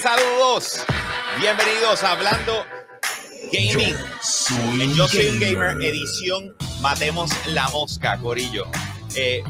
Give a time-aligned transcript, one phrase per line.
[0.00, 0.08] gente?
[0.08, 0.84] Saludos.
[1.40, 2.64] Bienvenidos a Hablando
[3.52, 3.94] Gaming.
[4.94, 8.66] Yo soy un gamer, edición Matemos la Mosca, Corillo.
[9.14, 9.42] Eh,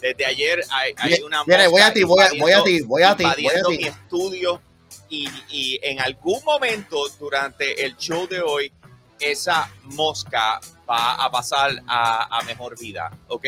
[0.00, 3.16] desde ayer hay, una mosca voy a ti, voy a- voy a ti, voy a
[3.16, 3.78] ti, voy a ti.
[3.78, 4.60] mi estudio
[5.08, 8.72] y, y en algún momento durante el show de hoy
[9.20, 13.46] esa mosca va a pasar a, a mejor vida, ¿ok?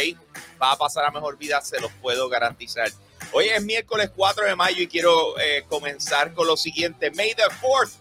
[0.60, 2.90] Va a pasar a mejor vida, se los puedo garantizar.
[3.32, 7.10] Hoy es miércoles 4 de mayo y quiero eh, comenzar con lo siguiente.
[7.10, 7.92] May the 4th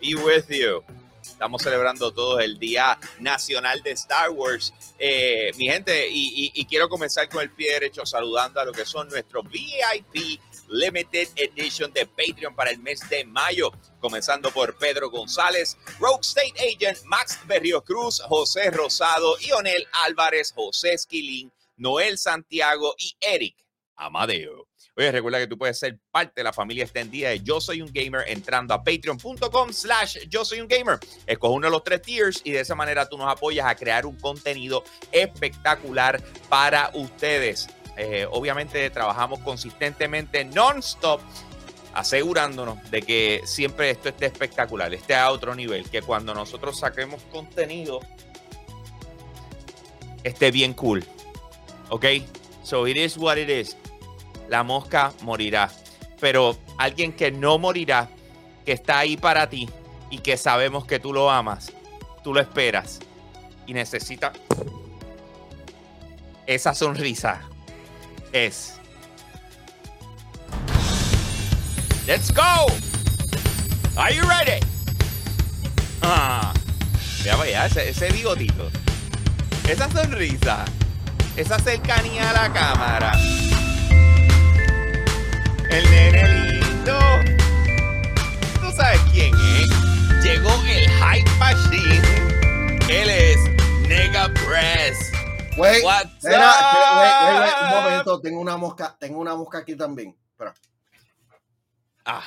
[0.00, 0.82] be with you.
[1.22, 4.74] Estamos celebrando todos el Día Nacional de Star Wars.
[4.98, 8.72] Eh, mi gente, y, y- y quiero comenzar con el pie derecho saludando a lo
[8.72, 13.72] que son nuestros VIP Limited Edition de Patreon para el mes de mayo.
[14.00, 20.92] Comenzando por Pedro González, Rogue State Agent, Max Berrio Cruz, José Rosado, Ionel Álvarez, José
[20.92, 23.56] Esquilín, Noel Santiago y Eric
[24.00, 24.66] Amadeo.
[24.96, 27.90] Oye, recuerda que tú puedes ser parte de la familia extendida de Yo Soy un
[27.92, 30.98] Gamer entrando a patreon.com slash Yo Soy un Gamer.
[31.26, 34.06] Escoge uno de los tres tiers y de esa manera tú nos apoyas a crear
[34.06, 37.68] un contenido espectacular para ustedes.
[37.96, 41.20] Eh, obviamente trabajamos consistentemente non-stop
[41.92, 47.22] asegurándonos de que siempre esto esté espectacular, esté a otro nivel, que cuando nosotros saquemos
[47.24, 48.00] contenido
[50.22, 51.04] esté bien cool.
[51.88, 52.06] ¿Ok?
[52.62, 53.76] So it is what it is.
[54.50, 55.70] La mosca morirá.
[56.20, 58.08] Pero alguien que no morirá,
[58.66, 59.70] que está ahí para ti
[60.10, 61.72] y que sabemos que tú lo amas,
[62.24, 62.98] tú lo esperas
[63.66, 64.32] y necesita
[66.46, 67.40] esa sonrisa.
[68.32, 68.74] Es.
[72.08, 72.66] Let's go.
[73.96, 74.58] Are you ready?
[76.02, 76.52] Ah,
[77.22, 78.68] mira allá, ese, ese bigotito.
[79.68, 80.64] Esa sonrisa.
[81.36, 83.12] Esa cercanía a la cámara.
[85.70, 86.98] El nene lindo.
[88.60, 89.70] Tú sabes quién es.
[90.22, 92.02] Llegó el Hype Machine.
[92.88, 93.38] Él es
[93.88, 95.12] Nega Press.
[95.56, 100.16] Wait, un momento, tengo una mosca, tengo una mosca aquí también.
[100.32, 100.54] Espera.
[102.04, 102.24] Ah.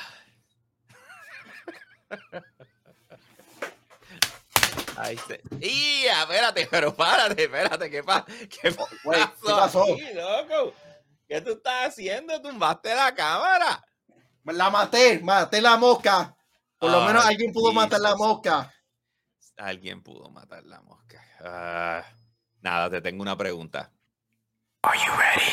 [4.96, 5.42] Ay, se...
[5.60, 6.04] ¡Y!
[6.06, 8.24] Espérate, pero párate, espérate, ¿qué, pa...
[8.48, 8.96] ¿qué pasó?
[9.02, 9.82] Güey, ¿qué pasó?
[9.82, 10.74] aquí, loco?
[11.28, 12.40] ¿Qué tú estás haciendo?
[12.40, 13.82] ¿Tumbaste la cámara?
[14.44, 16.36] La maté, maté la mosca.
[16.78, 18.26] Por lo Ay, menos alguien pudo matar la Jesus.
[18.26, 18.74] mosca.
[19.56, 21.22] Alguien pudo matar la mosca.
[21.40, 22.04] Ah,
[22.60, 23.90] nada, te tengo una pregunta.
[24.82, 25.50] Are you ready?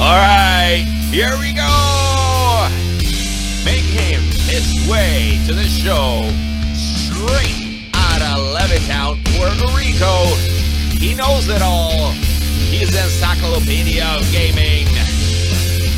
[0.00, 2.68] All right, here we go.
[3.62, 6.22] Make him his way to the show
[6.74, 10.24] straight out of Levittown, Puerto Rico.
[10.98, 12.14] He knows it all.
[12.70, 14.86] The encyclopedia of gaming.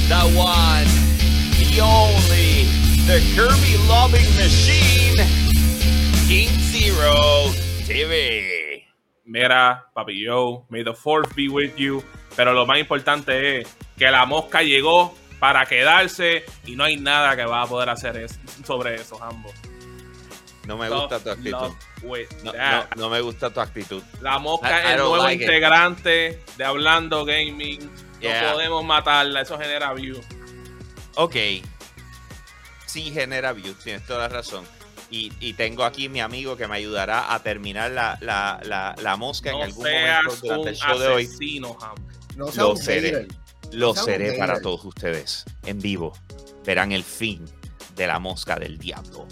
[0.09, 0.89] The one,
[1.61, 2.65] the only,
[3.07, 5.21] the Kirby loving machine,
[6.27, 7.53] King Zero
[7.85, 8.85] TV.
[9.27, 12.03] Mira, papi yo, may the fourth be with you.
[12.37, 13.69] Pero lo más importante es
[13.99, 18.27] que la mosca llegó para quedarse y no hay nada que va a poder hacer
[18.65, 19.53] sobre eso, ambos.
[20.67, 21.73] No me gusta tu actitud.
[22.45, 24.03] No, no, no me gusta tu actitud.
[24.21, 25.43] La mosca es el nuevo like it.
[25.43, 27.91] integrante de Hablando Gaming.
[28.21, 28.43] Yeah.
[28.43, 30.21] No podemos matarla, eso genera view.
[31.17, 31.37] Ok.
[32.87, 34.65] Sí genera views, tienes toda la razón.
[35.11, 39.17] Y, y tengo aquí mi amigo que me ayudará a terminar la, la, la, la
[39.17, 41.31] mosca en algún seas momento durante un el show de hoy.
[41.81, 41.95] Ham.
[42.37, 43.29] No Lo un seré.
[43.73, 46.13] Lo seré para todos ustedes en vivo.
[46.65, 47.45] Verán el fin
[47.95, 49.27] de la mosca del diablo.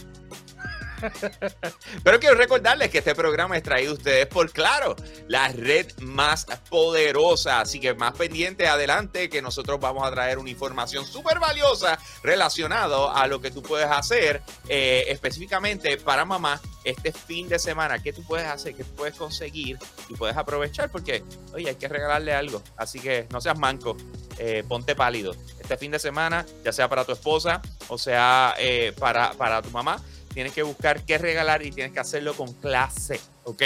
[2.05, 4.97] Pero quiero recordarles que este programa es traído a ustedes por Claro,
[5.29, 7.61] la red más poderosa.
[7.61, 13.11] Así que más pendiente adelante que nosotros vamos a traer una información súper valiosa relacionado
[13.11, 18.03] a lo que tú puedes hacer eh, específicamente para mamá este fin de semana.
[18.03, 18.75] ¿Qué tú puedes hacer?
[18.75, 19.79] ¿Qué puedes conseguir?
[20.09, 21.23] Y puedes aprovechar porque,
[21.53, 22.63] oye, hay que regalarle algo.
[22.77, 23.97] Así que no seas manco,
[24.39, 25.35] eh, ponte pálido.
[25.61, 29.71] Este fin de semana, ya sea para tu esposa o sea eh, para, para tu
[29.71, 33.63] mamá, tienes que buscar qué regalar y tienes que hacerlo con clase, ¿ok?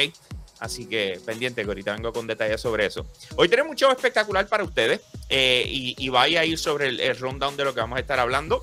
[0.60, 3.06] Así que pendiente, que ahorita vengo con detalles sobre eso.
[3.36, 7.00] Hoy tenemos un show espectacular para ustedes eh, y, y vaya a ir sobre el,
[7.00, 8.62] el rundown de lo que vamos a estar hablando.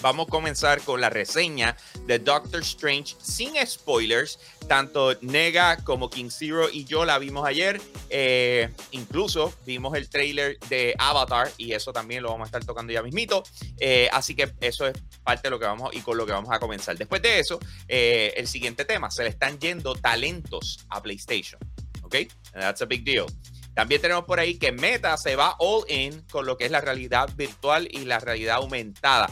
[0.00, 4.38] Vamos a comenzar con la reseña de Doctor Strange sin spoilers.
[4.68, 7.80] Tanto Nega como King Zero y yo la vimos ayer.
[8.10, 12.92] Eh, incluso vimos el trailer de Avatar y eso también lo vamos a estar tocando
[12.92, 13.42] ya mismito.
[13.78, 16.50] Eh, así que eso es parte de lo que vamos y con lo que vamos
[16.52, 16.96] a comenzar.
[16.96, 17.58] Después de eso,
[17.88, 21.60] eh, el siguiente tema, se le están yendo talentos a PlayStation.
[22.02, 22.14] ¿Ok?
[22.52, 23.26] That's a big deal.
[23.74, 26.80] También tenemos por ahí que Meta se va all in con lo que es la
[26.80, 29.30] realidad virtual y la realidad aumentada.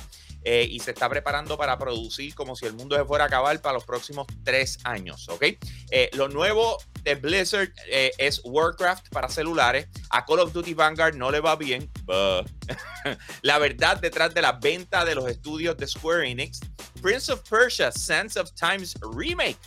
[0.49, 3.61] Eh, y se está preparando para producir como si el mundo se fuera a acabar
[3.61, 5.43] para los próximos tres años, ¿ok?
[5.91, 9.89] Eh, lo nuevo de Blizzard eh, es Warcraft para celulares.
[10.11, 11.91] A Call of Duty Vanguard no le va bien.
[13.43, 16.61] La verdad detrás de la venta de los estudios de Square Enix.
[17.03, 19.59] Prince of Persia, Sands of Times Remake.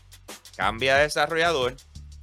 [0.56, 1.76] Cambia de desarrollador.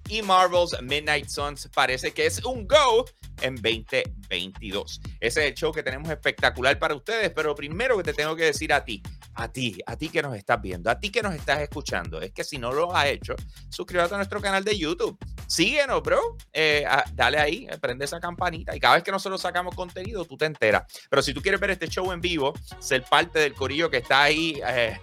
[0.08, 3.05] Y Marvel's Midnight Suns parece que es un go
[3.40, 5.00] en 2022.
[5.20, 8.44] Ese es el show que tenemos espectacular para ustedes, pero primero que te tengo que
[8.44, 9.02] decir a ti,
[9.34, 12.32] a ti, a ti que nos estás viendo, a ti que nos estás escuchando, es
[12.32, 13.34] que si no lo has hecho,
[13.68, 15.18] suscríbete a nuestro canal de YouTube.
[15.46, 16.36] Síguenos, bro.
[16.52, 20.24] Eh, ah, dale ahí, eh, prende esa campanita y cada vez que nosotros sacamos contenido,
[20.24, 20.84] tú te enteras.
[21.08, 24.22] Pero si tú quieres ver este show en vivo, ser parte del corillo que está
[24.22, 24.60] ahí.
[24.66, 24.98] Eh,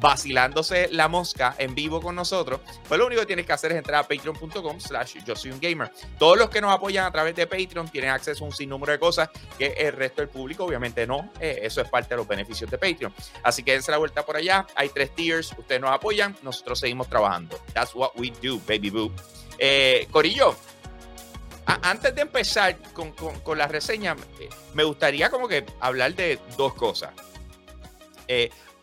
[0.00, 3.78] vacilándose la mosca en vivo con nosotros, pues lo único que tienes que hacer es
[3.78, 5.92] entrar a patreon.com slash yo soy un gamer.
[6.18, 8.98] Todos los que nos apoyan a través de Patreon tienen acceso a un sinnúmero de
[8.98, 11.30] cosas que el resto del público obviamente no.
[11.40, 13.12] Eh, eso es parte de los beneficios de Patreon.
[13.42, 14.66] Así que dense la vuelta por allá.
[14.74, 15.52] Hay tres tiers.
[15.56, 16.36] Ustedes nos apoyan.
[16.42, 17.58] Nosotros seguimos trabajando.
[17.74, 19.12] That's what we do, baby boo.
[19.58, 20.56] Eh, Corillo,
[21.66, 26.38] antes de empezar con, con, con, la reseña, eh, me gustaría como que hablar de
[26.56, 27.10] dos cosas.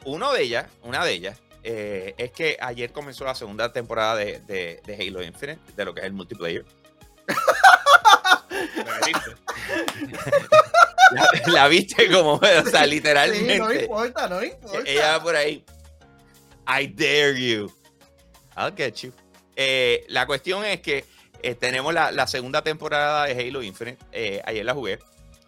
[0.07, 4.39] Uno de ellas, una de ellas, eh, es que ayer comenzó la segunda temporada de,
[4.39, 6.63] de, de, Halo Infinite, de lo que es el multiplayer.
[11.12, 13.56] la, la, viste como, o sea, literalmente.
[13.56, 14.89] Sí, no importa, no importa.
[14.89, 15.65] Ella por ahí.
[16.68, 17.69] I dare you.
[18.56, 19.12] I'll get you.
[19.57, 21.03] Eh, la cuestión es que
[21.44, 23.98] eh, tenemos la, la, segunda temporada de Halo Infinite.
[24.13, 25.00] Eh, ayer la jugué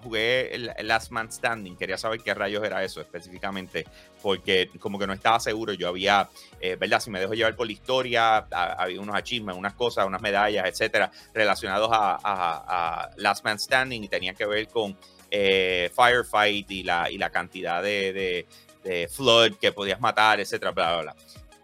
[0.02, 3.86] jugué el Last Man Standing, quería saber qué rayos era eso específicamente,
[4.22, 6.30] porque como que no estaba seguro, yo había,
[6.60, 7.00] eh, ¿verdad?
[7.00, 11.12] Si me dejo llevar por la historia, había unos achievements, unas cosas, unas medallas, etcétera,
[11.34, 14.98] relacionados a, Last Man Standing y tenían que ver con
[15.32, 18.46] eh, Firefight y la, y la cantidad de,
[18.84, 21.16] de, flood que podías matar, etcétera, bla, bla, bla.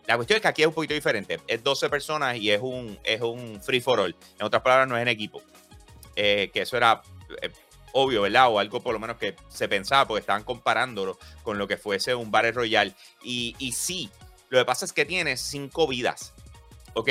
[0.05, 1.39] La cuestión es que aquí es un poquito diferente.
[1.47, 4.15] Es 12 personas y es un, es un free for all.
[4.39, 5.41] En otras palabras, no es en equipo.
[6.15, 7.01] Eh, que eso era
[7.97, 8.49] obvio, ¿verdad?
[8.49, 12.13] O algo por lo menos que se pensaba, porque estaban comparándolo con lo que fuese
[12.13, 12.93] un Battle Royale.
[13.23, 14.09] Y, y sí,
[14.49, 16.33] lo que pasa es que tienes cinco vidas,
[16.93, 17.09] ¿ok?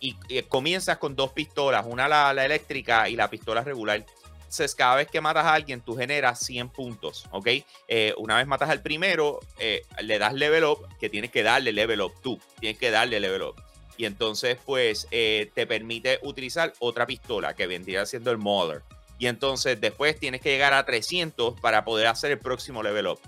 [0.00, 4.06] Y, y comienzas con dos pistolas, una la, eléctrica y la pistola regular.
[4.36, 7.48] Entonces, cada vez que matas a alguien, tú generas 100 puntos, ¿ok?
[7.88, 11.72] Eh, una vez matas al primero, eh, le das level up, que tienes que darle
[11.72, 13.62] level up tú, tienes que darle level up.
[13.98, 18.82] Y entonces, pues, eh, te permite utilizar otra pistola, que vendría siendo el Mother.
[19.22, 23.20] Y entonces después tienes que llegar a 300 para poder hacer el próximo level up.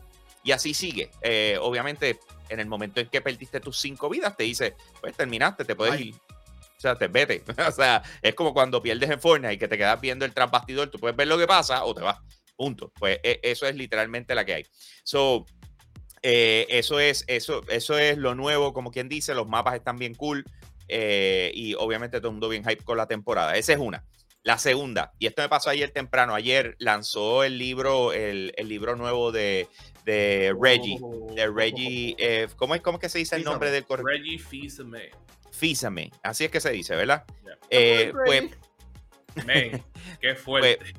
[0.42, 1.08] Y así sigue.
[1.22, 2.18] Eh, obviamente,
[2.48, 5.94] en el momento en que perdiste tus cinco vidas, te dice, pues terminaste, te puedes
[5.94, 6.08] Ay.
[6.08, 6.14] ir.
[6.16, 7.44] O sea, te vete.
[7.68, 10.90] o sea, es como cuando pierdes en Fortnite y que te quedas viendo el transbastidor,
[10.90, 12.18] tú puedes ver lo que pasa o te vas.
[12.56, 12.90] Punto.
[12.98, 14.66] Pues e eso es literalmente la que hay.
[15.04, 15.46] So,
[16.22, 20.16] eh, eso, es, eso, eso es lo nuevo, como quien dice, los mapas están bien
[20.16, 20.44] cool.
[20.88, 23.54] Eh, y obviamente todo el mundo bien hype con la temporada.
[23.56, 24.04] Esa es una.
[24.44, 28.94] La segunda, y esto me pasó ayer temprano, ayer lanzó el libro, el, el libro
[28.94, 29.68] nuevo de,
[30.04, 30.98] de Reggie,
[31.34, 34.04] de Reggie, eh, ¿cómo, es, ¿cómo es que se dice el nombre del correo?
[34.06, 35.10] Reggie Fils-Aimé.
[35.50, 37.24] Fils-Aimé, así es que se dice, ¿verdad?
[37.42, 37.58] Yeah.
[37.70, 38.50] Eh, pues,
[39.46, 39.82] Man,
[40.20, 40.76] qué fuerte.
[40.76, 40.94] Pues,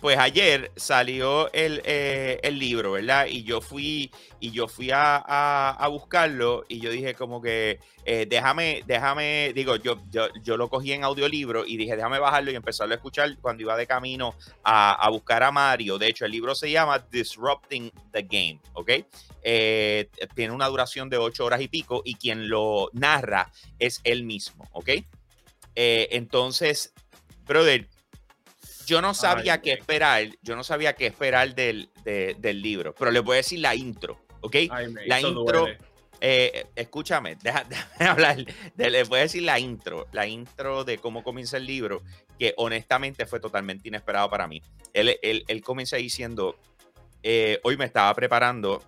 [0.00, 3.26] pues ayer salió el, eh, el, libro, ¿verdad?
[3.26, 4.10] Y yo fui,
[4.40, 9.76] y yo fui a, a, buscarlo y yo dije como que eh, déjame, déjame, digo,
[9.76, 13.38] yo, yo, yo, lo cogí en audiolibro y dije déjame bajarlo y empezarlo a escuchar
[13.40, 15.96] cuando iba de camino a, a buscar a Mario.
[15.96, 18.90] De hecho, el libro se llama Disrupting the Game, ¿ok?
[19.42, 24.24] Eh, tiene una duración de ocho horas y pico y quien lo narra es él
[24.24, 24.90] mismo, ¿ok?
[25.74, 26.94] Entonces,
[27.46, 27.86] brother,
[28.86, 32.94] yo no sabía Ay, qué esperar, yo no sabía qué esperar del, de, del libro,
[32.94, 34.54] pero le voy a decir la intro, ¿ok?
[34.70, 35.66] Ay, la intro,
[36.20, 38.36] eh, escúchame, deja, déjame hablar,
[38.76, 42.02] de, le voy a decir la intro, la intro de cómo comienza el libro,
[42.38, 44.62] que honestamente fue totalmente inesperado para mí.
[44.92, 46.56] Él, él, él comienza diciendo,
[47.24, 48.82] eh, hoy me estaba preparando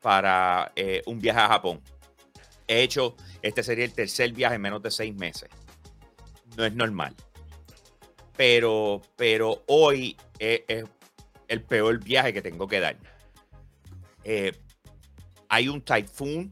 [0.00, 1.80] para eh, un viaje a Japón.
[2.68, 5.50] He hecho, este sería el tercer viaje en menos de seis meses.
[6.56, 7.16] No es normal
[8.36, 10.84] pero, pero hoy es, es,
[11.52, 12.96] el peor viaje que tengo que dar.
[14.24, 14.52] Eh,
[15.48, 16.50] hay un typhoon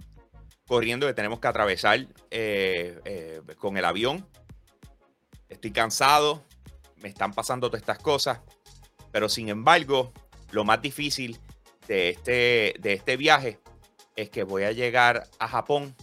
[0.67, 4.27] corriendo que tenemos que atravesar eh, eh, con el avión.
[5.49, 6.45] Estoy cansado,
[6.97, 8.41] me están pasando todas estas cosas,
[9.11, 10.13] pero sin embargo,
[10.51, 11.41] lo más difícil
[11.89, 13.59] de este, de este viaje
[14.17, 15.97] es que voy a llegar a Japón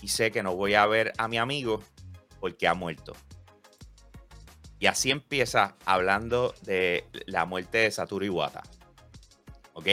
[0.00, 1.82] y sé que no voy a ver a mi amigo
[2.40, 3.12] porque ha muerto.
[4.82, 8.64] Y así empieza hablando de la muerte de Satoru Iwata.
[9.74, 9.86] ¿Ok?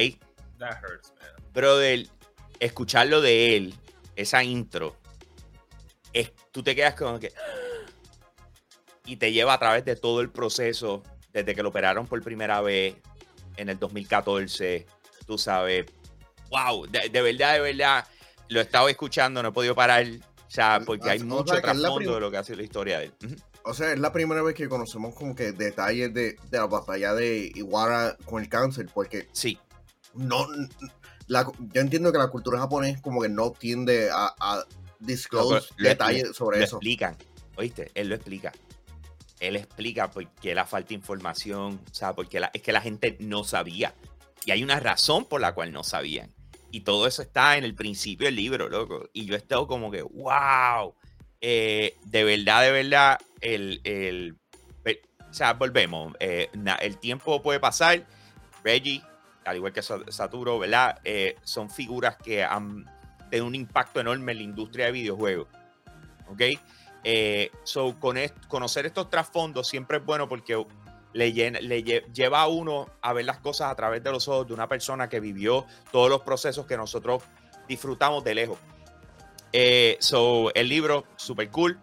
[0.58, 1.52] That hurts, man.
[1.54, 2.08] Brother,
[2.60, 3.76] escucharlo de él,
[4.16, 4.96] esa intro,
[6.12, 7.32] es, tú te quedas como que...
[9.06, 11.04] Y te lleva a través de todo el proceso,
[11.34, 12.96] desde que lo operaron por primera vez
[13.58, 14.88] en el 2014,
[15.28, 15.86] tú sabes,
[16.50, 18.08] wow, de, de verdad, de verdad,
[18.48, 21.62] lo he estado escuchando, no he podido parar, o sea, porque hay O sea, mucho
[21.62, 23.14] trasfondo de lo que ha sido la historia de él.
[23.70, 27.14] O sea, es la primera vez que conocemos como que detalles de, de la batalla
[27.14, 29.58] de Iwara con el cáncer, porque Sí,
[30.14, 30.48] no,
[31.28, 34.64] la, yo entiendo que la cultura japonesa como que no tiende a, a
[35.00, 36.76] disclose lo- detalles lo- sobre lo eso.
[36.78, 37.16] explican,
[37.58, 37.92] ¿oíste?
[37.96, 38.52] Él lo explica.
[39.40, 42.82] Él explica por qué la falta de información, o sea, porque la- es que la
[42.82, 43.94] gente no sabía.
[44.46, 46.30] Y hay una razón por la cual no sabían.
[46.72, 49.10] Y todo eso está en el principio del libro, loco.
[49.14, 50.94] Y yo he estado como que, wow.
[51.42, 54.38] Eh, de verdad, de verdad, el, el-
[54.84, 56.14] pe- o sea, volvemos.
[56.20, 58.06] eh, na- el tiempo puede pasar.
[58.64, 59.02] Reggie,
[59.46, 61.00] al igual que Sa- Saturo, ¿verdad?
[61.04, 62.86] Eh, son figuras que han
[63.30, 65.48] tenido un impacto enorme en la industria de videojuegos.
[66.28, 66.42] ¿Ok?
[67.04, 70.62] Eh, so, con est- conocer estos trasfondos siempre es bueno porque
[71.14, 74.48] le, le lle- lleva a uno a ver las cosas a través de los ojos
[74.48, 77.24] de una persona que vivió todos los procesos que nosotros
[77.68, 78.58] disfrutamos de lejos.
[79.54, 81.80] Eh, so, el libro, super cool.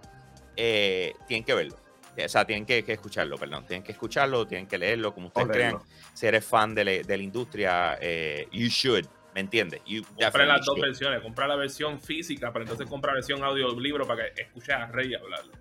[0.57, 1.77] Eh, tienen que verlo.
[2.25, 3.67] O sea, tienen que, que escucharlo, perdón.
[3.67, 5.79] Tienen que escucharlo, tienen que leerlo, como ustedes crean.
[6.15, 9.05] Si eres fan de, la- de la industria, eh, you should.
[9.35, 9.83] ¿Me entiendes?
[10.19, 10.81] Compra las dos should.
[10.87, 11.21] versiones.
[11.21, 15.15] Compra la versión física, pero entonces compra la versión audiolibro para que escuches a Rey
[15.15, 15.53] hablarlo.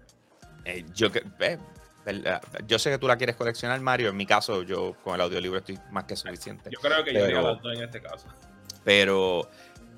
[0.63, 1.57] Eh, yo, que- eh,
[2.65, 4.07] yo sé que tú la quieres coleccionar, Mario.
[4.09, 6.69] En mi caso, yo con el audiolibro estoy más que suficiente.
[6.71, 8.27] Yo creo que yo Pero- haría las dos en este caso.
[8.85, 9.49] Pero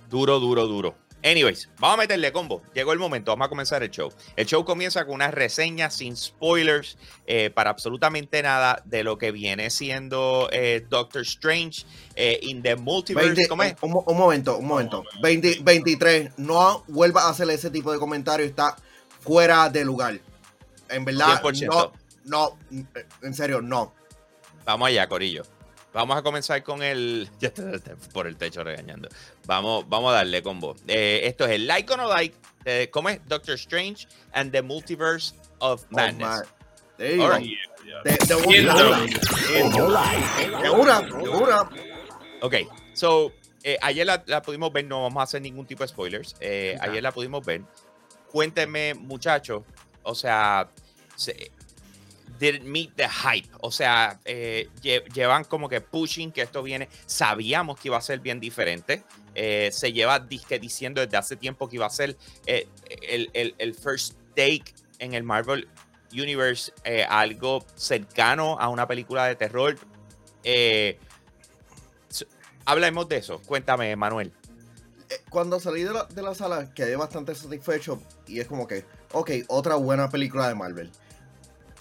[0.09, 0.95] duro, duro, duro.
[1.27, 2.61] Anyways, vamos a meterle combo.
[2.73, 4.11] Llegó el momento, vamos a comenzar el show.
[4.35, 9.31] El show comienza con una reseña sin spoilers eh, para absolutamente nada de lo que
[9.31, 13.33] viene siendo eh, Doctor Strange eh, in the Multiverse.
[13.33, 13.75] 20 ¿Cómo es?
[13.81, 15.03] un, momento, un momento.
[15.21, 16.37] 20 23.
[16.37, 18.45] No vuelva a hacer ese tipo de comentario.
[18.45, 18.77] Está
[19.19, 20.19] fuera de lugar.
[20.89, 21.67] En verdad, 100%.
[21.67, 21.91] no,
[22.23, 22.57] no,
[23.21, 23.93] en serio, no.
[24.63, 25.43] Vamos allá, Corillo.
[25.97, 27.27] Vamos a comenzar con el.
[27.39, 27.51] Ya
[28.13, 29.09] por el techo regañando.
[29.47, 30.75] Vamos, vamos a darle combo.
[30.87, 32.35] Eh, esto es el Like or No Like.
[32.63, 33.19] de- ¿Cómo es?
[33.27, 36.19] Doctor Strange and the Multiverse of Oh, Madness.
[36.27, 36.41] man.
[36.97, 37.23] There you go.
[37.23, 37.49] Alright.
[37.83, 38.47] Yeah, De, de Siento.
[39.87, 40.11] una,
[40.61, 41.69] de una, de una.
[42.41, 42.53] Ok,
[42.93, 43.31] so,
[43.63, 46.35] eh, ayer la, la pudimos ver, no vamos a hacer ningún tipo de spoilers.
[46.39, 47.63] eh, ayer la pudimos ver.
[48.31, 49.63] Cuéntenme, muchachos,
[50.03, 50.69] o sea,
[51.15, 51.51] se,
[52.39, 53.47] did it meet the hype?
[53.61, 56.89] O sea, eh, lle- llevan como que pushing que esto viene.
[57.05, 59.03] Sabíamos que iba a ser bien diferente.
[59.39, 62.17] eh, se lleva diciendo desde hace tiempo que iba a ser
[62.47, 62.67] eh,
[63.07, 64.63] el, el- el first take
[64.97, 65.67] en el Marvel
[66.11, 66.71] Universe,
[67.07, 69.77] algo cercano a una película de terror.
[72.65, 73.39] Hablemos de eso.
[73.45, 74.31] Cuéntame, Manuel.
[75.29, 79.31] Cuando salí de la, de la sala quedé bastante satisfecho y es como que, ok,
[79.47, 80.91] otra buena película de Marvel.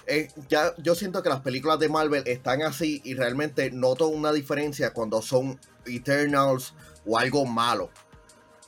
[0.06, 4.32] Eh, ya yo siento que las películas de Marvel están así y realmente noto una
[4.32, 7.90] diferencia cuando son Eternals o algo malo.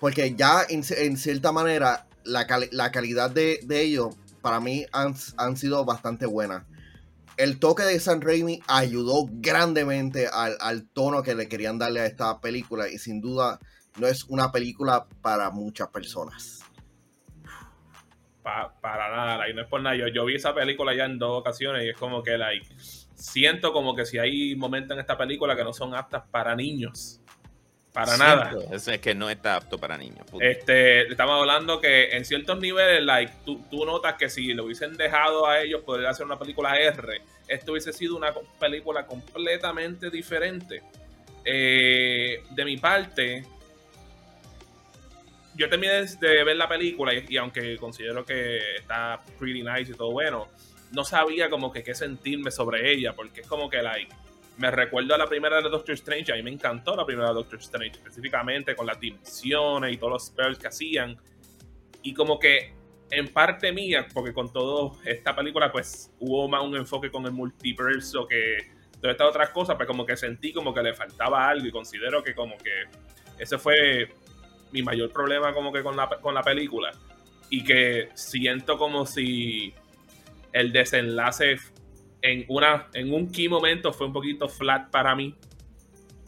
[0.00, 4.87] Porque ya en, ci- en cierta manera la, la calidad de, de ellos para mí
[4.92, 6.64] han, han sido bastante buenas.
[7.37, 12.07] El toque de San Raimi ayudó grandemente al, al tono que le querían darle a
[12.07, 13.61] esta película y sin duda
[13.97, 16.57] no es una película para muchas personas.
[18.49, 19.95] Pa- para nada, like, no es por nada.
[19.95, 22.67] Yo, yo vi esa película ya en dos ocasiones y es como que, like,
[23.14, 27.21] siento como que si hay momentos en esta película que no son aptas para niños.
[27.93, 28.55] Para nada.
[28.73, 30.25] Es, es que no está apto para niños.
[30.40, 34.97] Este, estamos hablando que en ciertos niveles, like, tú, tú notas que si lo hubiesen
[34.97, 40.83] dejado a ellos poder hacer una película R, esto hubiese sido una película completamente diferente.
[41.45, 43.45] Eh, de mi parte,
[45.58, 49.94] yo terminé de ver la película y, y aunque considero que está pretty nice y
[49.94, 50.48] todo bueno,
[50.92, 54.14] no sabía como que qué sentirme sobre ella, porque es como que, like,
[54.56, 57.34] me recuerdo a la primera de Doctor Strange, a mí me encantó la primera de
[57.34, 61.16] Doctor Strange, específicamente con las dimensiones y todos los spells que hacían.
[62.02, 62.72] Y como que
[63.10, 67.32] en parte mía, porque con todo esta película pues hubo más un enfoque con el
[67.32, 68.58] multiverso que
[69.00, 72.22] todas estas otras cosas, pues como que sentí como que le faltaba algo y considero
[72.22, 72.84] que como que
[73.38, 74.08] ese fue
[74.72, 76.92] mi mayor problema como que con la, con la película.
[77.50, 79.72] Y que siento como si
[80.52, 81.56] el desenlace
[82.22, 85.34] en, una, en un key momento fue un poquito flat para mí.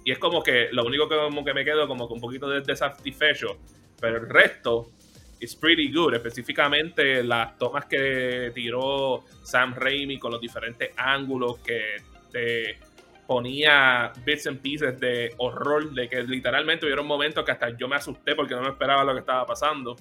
[0.04, 2.48] Y es como que lo único que, como que me quedo como que un poquito
[2.48, 3.58] desatisfecho.
[4.00, 4.92] Pero el resto
[5.40, 6.14] es pretty good.
[6.14, 11.96] Específicamente las tomas que tiró Sam Raimi con los diferentes ángulos que
[12.32, 12.78] te
[13.30, 17.86] ponía bits and pieces de horror, de que literalmente hubiera un momento que hasta yo
[17.86, 19.94] me asusté porque no me esperaba lo que estaba pasando.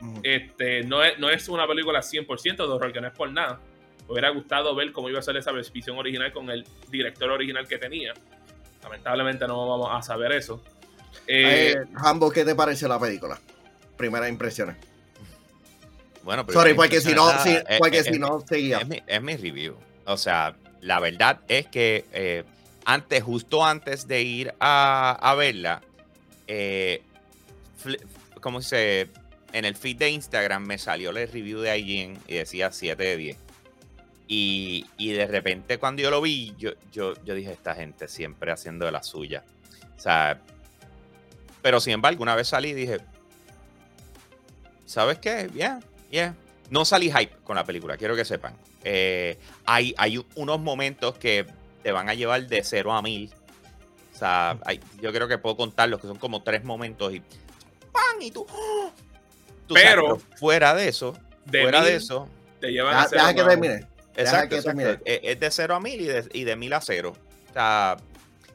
[0.00, 0.20] Ujú.
[0.22, 3.60] Este, no, es, no es una película 100% de horror, que no es por nada.
[4.06, 7.68] Me hubiera gustado ver cómo iba a ser esa versión original con el director original
[7.68, 8.14] que tenía.
[8.82, 10.64] Lamentablemente no vamos a saber eso.
[11.26, 13.38] Eh, Eh, Hambo, ¿qué te pareció la película?
[13.98, 14.78] Primeras impresiones.
[16.22, 18.78] Bueno, pero Sorry, porque si no, si, porque eh, si eh, no seguía.
[18.78, 19.76] Es mi, es mi review.
[20.06, 22.44] O sea, la verdad es que eh,
[22.84, 25.82] antes, justo antes de ir a, verla,
[26.46, 27.02] eh,
[28.40, 29.08] ¿cómo se?
[29.52, 33.16] En el feed de Instagram me salió el review de IGN y decía 7 de
[33.16, 33.36] 10.
[34.26, 38.52] Y, y de repente cuando yo lo vi, yo, yo, yo dije, esta gente siempre
[38.52, 39.42] haciendo de la suya.
[39.96, 40.40] O sea,
[41.62, 42.98] pero sin embargo, una vez salí y dije,
[44.86, 45.50] ¿sabes qué?
[45.54, 45.80] Yeah,
[46.10, 46.34] yeah.
[46.70, 48.54] No salí hype con la película, quiero que sepan.
[48.84, 51.46] Eh, hay, hay unos momentos que
[51.82, 53.32] te van a llevar de 0 a 1000.
[54.14, 57.20] O sea, hay- yo creo que puedo contarlos, que son como tres momentos y
[57.92, 58.20] ¡pam!
[58.20, 58.46] Y tú.
[58.50, 58.90] ¡oh!
[59.66, 62.28] Tú sabes, Pero- fuera de eso, de fuera de eso,
[62.60, 63.74] te llevan a Deja, hacer deja que una- termine.
[63.74, 64.78] Deja Exacto, que exacto.
[64.80, 65.00] termine.
[65.04, 67.12] Es, es de 0 a 1000 y de, y de 1000 a 0.
[67.50, 67.96] O sea,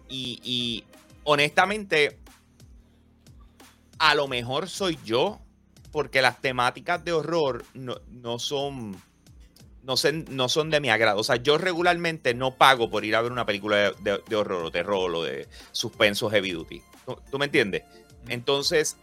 [0.10, 0.84] y, y
[1.24, 2.18] honestamente,
[4.00, 5.40] a lo mejor soy yo,
[5.92, 9.00] porque las temáticas de horror no, no son.
[9.84, 9.96] No,
[10.30, 11.20] no son de mi agrado.
[11.20, 14.36] O sea, yo regularmente no pago por ir a ver una película de, de- de
[14.36, 16.82] horror o terror o de suspenso heavy duty.
[17.06, 17.84] ¿Tú, tú me entiendes?
[18.30, 18.96] Entonces,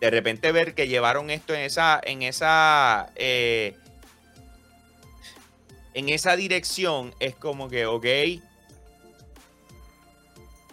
[0.00, 3.76] de repente ver que llevaron esto en esa, en esa, eh,
[5.94, 8.06] en esa dirección es como que, ok,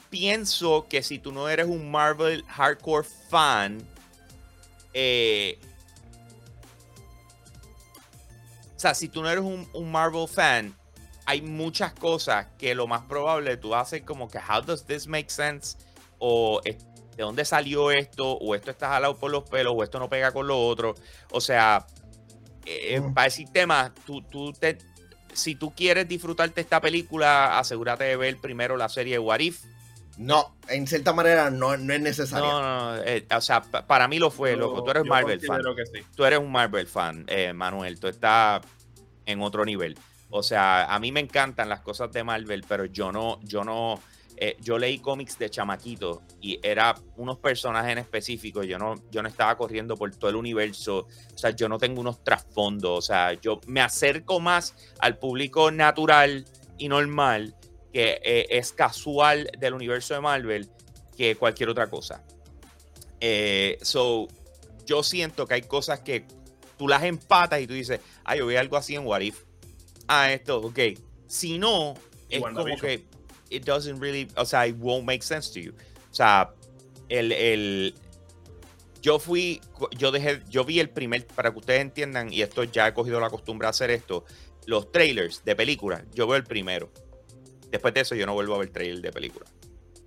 [0.09, 3.81] pienso que si tú no eres un Marvel hardcore fan,
[4.93, 5.57] eh,
[8.83, 10.75] sea, si tú no eres un, un Marvel fan,
[11.25, 15.29] hay muchas cosas que lo más probable tú haces como que, how does this make
[15.29, 15.77] sense?
[16.19, 16.77] O eh,
[17.15, 20.31] de dónde salió esto, o esto está jalado por los pelos, o esto no pega
[20.31, 20.95] con lo otro.
[21.31, 21.85] O sea,
[22.65, 23.13] eh, Mm.
[23.13, 24.77] para decir temas, tú, tú te,
[25.33, 29.63] si tú quieres disfrutarte esta película, asegúrate de ver primero la serie What If.
[30.17, 32.45] No, en cierta manera no, no es necesario.
[32.45, 34.83] No, no, no, eh, o sea, pa- para mí lo fue, Yo- loco.
[34.83, 35.61] Tú eres yo Marvel fan.
[35.75, 36.05] que sí.
[36.15, 37.99] Tú eres un Marvel fan, eh, Manuel.
[37.99, 38.61] Tú estás
[39.25, 39.97] en otro nivel.
[40.29, 43.99] O sea, a mí me encantan las cosas de Marvel, pero yo no, yo no,
[44.37, 48.63] eh, yo leí cómics de chamaquito y era unos personajes en específico.
[48.63, 51.07] Yo no, yo no estaba corriendo por todo el universo.
[51.33, 52.97] O sea, yo no tengo unos trasfondos.
[52.97, 56.45] O sea, yo me acerco más al público natural
[56.77, 57.55] y normal
[57.93, 60.69] que eh, es casual del universo de Marvel
[61.15, 62.23] que cualquier otra cosa.
[63.21, 64.27] Eh, so,
[64.85, 66.25] yo siento que hay cosas que
[66.77, 69.43] tú las empatas y tú dices, ah, yo vi algo así en What If.
[70.07, 70.79] Ah, esto, ok.
[71.27, 71.93] Si no,
[72.29, 73.05] es como que
[73.49, 75.73] it doesn't really, o sea, it won't make sense to you.
[76.11, 76.51] O sea,
[77.09, 77.95] el, el
[79.01, 79.61] yo fui,
[79.97, 83.19] yo dejé, yo vi el primer, para que ustedes entiendan, y esto ya he cogido
[83.19, 84.25] la costumbre de hacer esto,
[84.65, 86.89] los trailers de películas, yo veo el primero.
[87.73, 89.47] Después de eso, yo no vuelvo a ver trailer de película.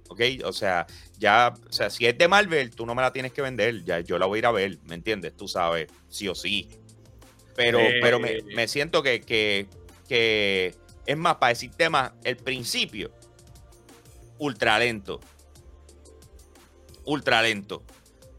[0.08, 0.20] ¿Ok?
[0.44, 0.86] O sea,
[1.18, 3.82] ya, o sea, si es de Marvel, tú no me la tienes que vender.
[3.82, 5.36] Ya yo la voy a ir a ver, ¿me entiendes?
[5.36, 6.68] Tú sabes, sí o sí.
[7.56, 9.66] Pero, Eh, pero me, me siento que, que,
[10.08, 10.76] que,
[11.06, 13.10] es más, para decir temas, el principio,
[14.38, 15.18] ultra lento.
[17.04, 17.82] Ultra lento.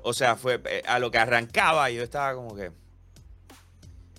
[0.04, 2.72] O sea, fue eh, a lo que arrancaba, yo estaba como que.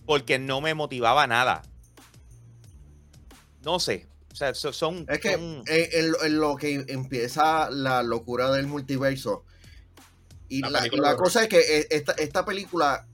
[0.04, 1.62] Porque no me motivaba nada.
[3.64, 4.06] No sé.
[4.32, 5.04] O sea, so- son.
[5.08, 9.44] Es que son- eh, en, lo- en lo que empieza la locura del multiverso.
[10.48, 13.06] Y La la, cosa es que eh, esta, esta película,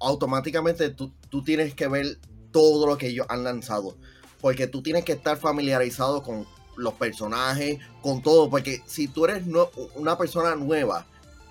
[0.00, 2.18] automáticamente tú, tú tienes que ver
[2.50, 3.96] todo lo que ellos han lanzado.
[4.40, 8.50] Porque tú tienes que estar familiarizado con los personajes, con todo.
[8.50, 11.06] Porque si tú eres no- una persona nueva,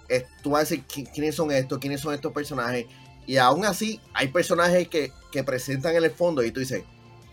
[0.10, 2.86] eh, tú vas a decir "¿Qui- quiénes son estos, quiénes son estos personajes.
[3.26, 6.84] Y aún así, hay personajes que, que presentan en el fondo y tú dices,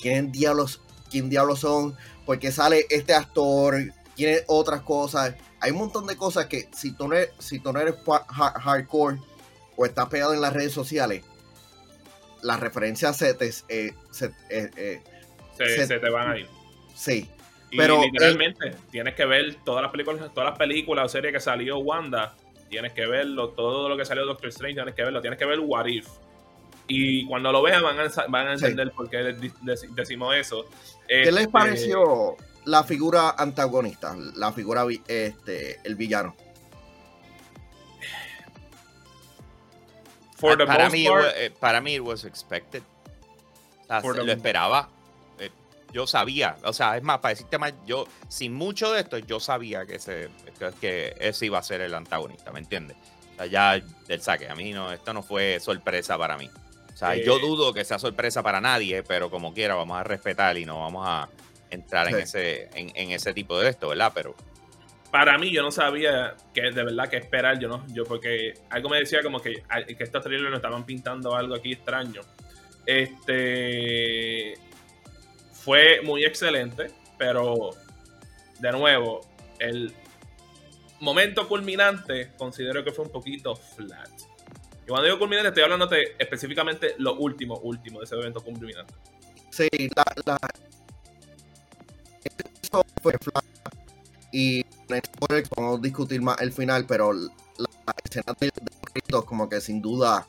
[0.01, 0.81] ¿quién diablos,
[1.11, 1.97] quién diablos son?
[2.25, 3.77] Porque sale este actor,
[4.15, 5.35] tiene otras cosas.
[5.61, 7.95] Hay un montón de cosas que si tú no eres, si tú no eres
[8.29, 9.19] hardcore
[9.77, 11.23] o estás pegado en las redes sociales,
[12.43, 13.51] las referencias se te...
[13.69, 15.03] eh, se- eh, eh,
[15.59, 16.49] Se, Se- se te van a ir.
[16.95, 17.29] sí,
[17.71, 21.33] Y Pero, eh, literalmente tienes que ver todas las películas, todas las películas o series
[21.35, 22.35] que salió Wanda
[22.69, 25.61] tienes que verlo, todo lo que salió Doctor Strange, tienes que verlo, tienes que ver
[25.61, 26.07] What If.
[26.89, 28.65] Y cuando lo vean van a, van a Sí.
[28.65, 30.65] entender por qué de- de- decimos eso.
[31.11, 34.15] ¿Qué les Este, pareció la figura antagonista?
[34.37, 36.37] La figura, este, el villano.
[40.37, 42.83] For the para, most mí, part, eh, para mí, it was expected.
[43.83, 44.89] O sea, the- lo esperaba.
[45.39, 45.51] Eh,
[45.93, 46.57] yo sabía.
[46.65, 49.97] O sea, es más, para decirte más, yo, sin mucho de esto, yo sabía que
[49.97, 52.97] ese, que, que ese iba a ser el antagonista, ¿me entiendes?
[53.33, 54.49] O sea, ya del saque.
[54.49, 56.49] A mí no, esto no fue sorpresa para mí.
[57.01, 57.23] O sea, Eh.
[57.25, 60.81] yo dudo que sea sorpresa para nadie, pero como quiera, vamos a respetar y no
[60.81, 61.31] vamos a
[61.71, 64.13] entrar en ese, en, en ese tipo de esto, ¿verdad?
[64.15, 64.35] Pero
[65.11, 68.91] para mí yo no sabía que de verdad que esperar yo no yo porque algo
[68.91, 72.21] me decía como que, que estos trailers nos estaban pintando algo aquí extraño
[72.87, 74.55] este
[75.53, 77.71] fue muy excelente pero
[78.61, 79.21] de nuevo
[79.59, 79.93] el
[81.01, 84.11] momento culminante considero que fue un poquito flat
[84.91, 88.93] y cuando digo culminante estoy hablando de específicamente lo último último de ese evento culminante
[89.51, 90.39] Sí, la, la...
[92.63, 93.45] Eso fue flat.
[94.33, 94.63] Y
[95.19, 99.61] podemos discutir más el final, pero la, la escena de, de los créditos como que
[99.61, 100.27] sin duda,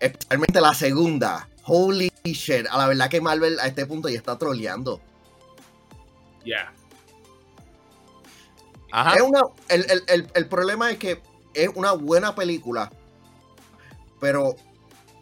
[0.00, 4.36] especialmente la segunda, holy shit, a la verdad que Marvel a este punto ya está
[4.36, 5.00] troleando.
[6.44, 6.72] ya
[8.92, 9.14] ajá.
[9.16, 11.22] Es una, el, el- el- el problema es que
[11.54, 12.92] es una buena película,
[14.20, 14.56] pero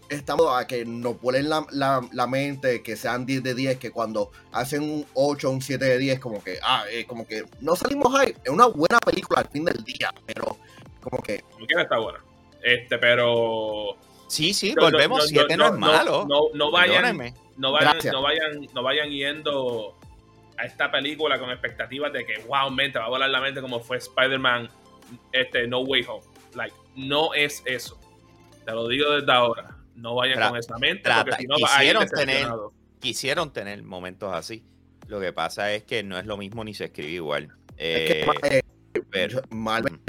[0.08, 3.90] estamos a que nos ponen la, la- la mente que sean 10 de 10, que
[3.90, 7.44] cuando hacen un 8 o un 7 de 10, como que, ah, eh, como que
[7.60, 8.38] no salimos hype.
[8.44, 10.56] Es una buena película al fin del día, pero
[11.00, 12.20] como que, como quiera está buena
[12.62, 15.18] este pero Sí, sí, no, volvemos.
[15.18, 16.26] no, no, 7 no, no, es no, malo.
[16.28, 17.16] no- no vayan
[17.56, 19.96] no vayan, no vayan, no vayan yendo
[20.56, 23.80] a esta película con expectativas de que, wow, mente, va a volar la mente como
[23.80, 24.68] fue Spider-Man
[25.32, 26.24] este, No Way Home.
[26.54, 27.98] Like, no es eso.
[28.64, 29.76] Te lo digo desde ahora.
[29.94, 32.48] No vayan Tra- con esa mente trata- porque si no quisieron tener-
[33.00, 34.64] quisieron tener momentos así.
[35.06, 37.54] Lo que pasa es que no es lo mismo ni se escribe igual.
[37.76, 38.62] es que Eh,
[38.94, 40.04] eh, pero- and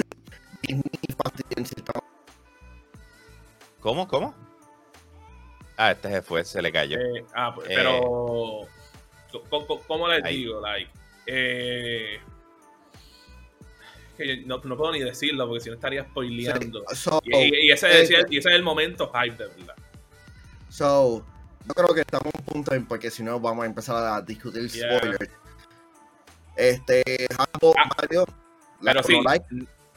[1.16, 1.74] Furious,
[3.80, 4.08] ¿Cómo?
[4.08, 4.34] ¿Cómo?
[5.76, 6.98] Ah, este se fue, se le cayó.
[6.98, 7.74] Eh, ah, pues, Eh.
[7.76, 8.66] pero,
[9.86, 10.38] ¿cómo les Ahí.
[10.38, 10.60] digo?
[10.60, 10.90] Like,
[11.26, 12.18] eh,
[14.16, 16.84] que no, no puedo ni decirlo porque si no estaría spoileando.
[16.94, 19.76] So, Y, y- y ese, eh, ese- y ese es el momento hype de verdad.
[20.68, 21.24] So,
[21.66, 24.20] yo creo que estamos en un punto en porque si no vamos a empezar a
[24.22, 24.98] discutir Yeah.
[24.98, 25.30] spoilers.
[26.56, 28.24] Este, Hambo, Ah, Mario,
[28.82, 29.44] Pero sí, like,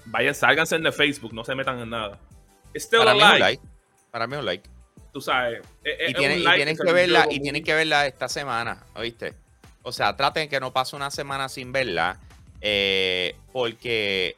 [0.05, 2.19] vayan, sálganse de Facebook, no se metan en nada.
[2.75, 3.63] Still Para mí es un like.
[4.11, 4.69] Para mí es un like.
[5.13, 5.59] tú sabes.
[5.83, 9.33] es- es Y, tienen, like que verla, y tienen que verla esta semana, ¿oíste?
[9.81, 12.19] O sea, traten que no pase una semana sin verla.
[12.61, 14.35] Eh, porque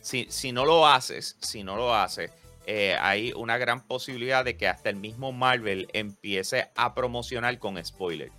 [0.00, 2.30] si, si no lo haces, si no lo haces,
[2.66, 7.82] eh, hay una gran posibilidad de que hasta el mismo Marvel empiece a promocionar con
[7.84, 8.32] spoilers.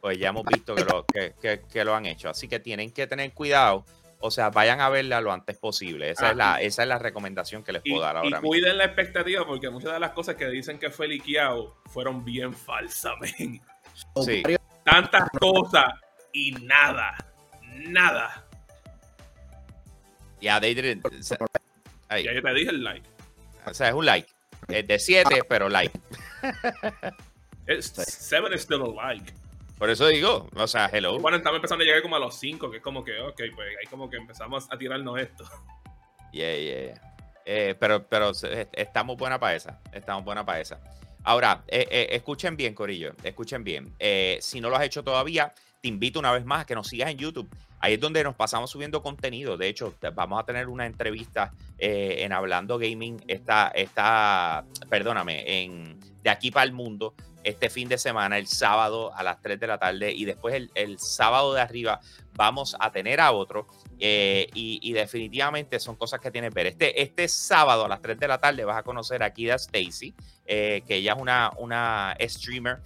[0.00, 2.28] Pues ya hemos visto que lo, que, que- que lo han hecho.
[2.30, 3.84] Así que tienen que tener cuidado.
[4.20, 6.10] O sea, vayan a verla lo antes posible.
[6.10, 8.30] Esa, Ah, es, la, esa es la recomendación que les Y, puedo dar y ahora
[8.38, 8.48] mismo.
[8.48, 12.52] cuiden la expectativa porque muchas de las cosas que dicen que fue liqueado fueron bien
[12.52, 13.14] falsas,
[14.24, 14.42] sí.
[14.84, 15.84] Tantas cosas
[16.32, 17.16] y nada.
[17.78, 18.44] Nada.
[20.40, 21.02] Ya, they didn't-
[22.08, 22.24] ahí.
[22.24, 23.08] Ya yo te dije el like.
[23.66, 24.28] O sea, es un like.
[24.68, 25.98] Es de 7, pero like.
[27.66, 29.30] Es, seven is still a like.
[29.78, 31.18] Por eso digo, o sea, hello.
[31.18, 33.68] Bueno, estamos empezando a llegar como a los 5, que es como que, ok, pues
[33.78, 35.44] ahí como que empezamos a tirarnos esto.
[36.32, 37.14] Yeah, yeah, yeah.
[37.44, 38.32] Eh, pero pero
[38.72, 39.80] estamos buena para esa.
[39.92, 40.80] Estamos buena para esa.
[41.24, 43.14] Ahora, eh, eh, escuchen bien, Corillo.
[43.22, 43.94] Escuchen bien.
[44.40, 47.10] Si no lo has hecho todavía, te invito una vez más a que nos sigas
[47.10, 47.48] en YouTube.
[47.80, 49.56] Ahí es donde nos pasamos subiendo contenido.
[49.56, 53.22] De hecho, vamos a tener una entrevista eh, en Hablando Gaming.
[53.28, 57.14] Esta, esta, perdóname, en De aquí para el mundo.
[57.44, 60.12] Este fin de semana, el sábado a las 3 de la tarde.
[60.12, 62.00] Y después el, sábado de arriba
[62.34, 63.68] vamos a tener a otro.
[64.00, 66.66] Eh, y, y definitivamente son cosas que tienes que ver.
[66.66, 70.14] Este, este sábado a las 3 de la tarde vas a conocer a Kida Stacy,
[70.46, 72.80] eh, que ella es una, una streamer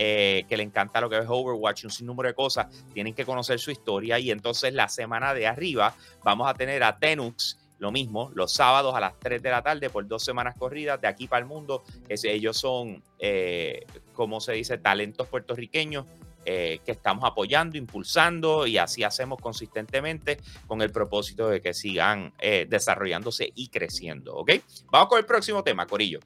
[0.00, 2.68] eh, que le encanta lo que es Overwatch y un sinnúmero de cosas.
[2.94, 4.18] Tienen que conocer su historia.
[4.20, 7.58] Y entonces la semana de arriba vamos a tener a Tenux.
[7.78, 11.06] Lo mismo, los sábados a las 3 de la tarde por dos semanas corridas de
[11.06, 11.84] aquí para el mundo.
[12.08, 16.04] Ellos son, eh, como se dice, talentos puertorriqueños
[16.44, 22.32] eh, que estamos apoyando, impulsando y así hacemos consistentemente con el propósito de que sigan
[22.68, 24.44] desarrollándose y creciendo.
[24.90, 26.18] Vamos con el próximo tema, Corillo.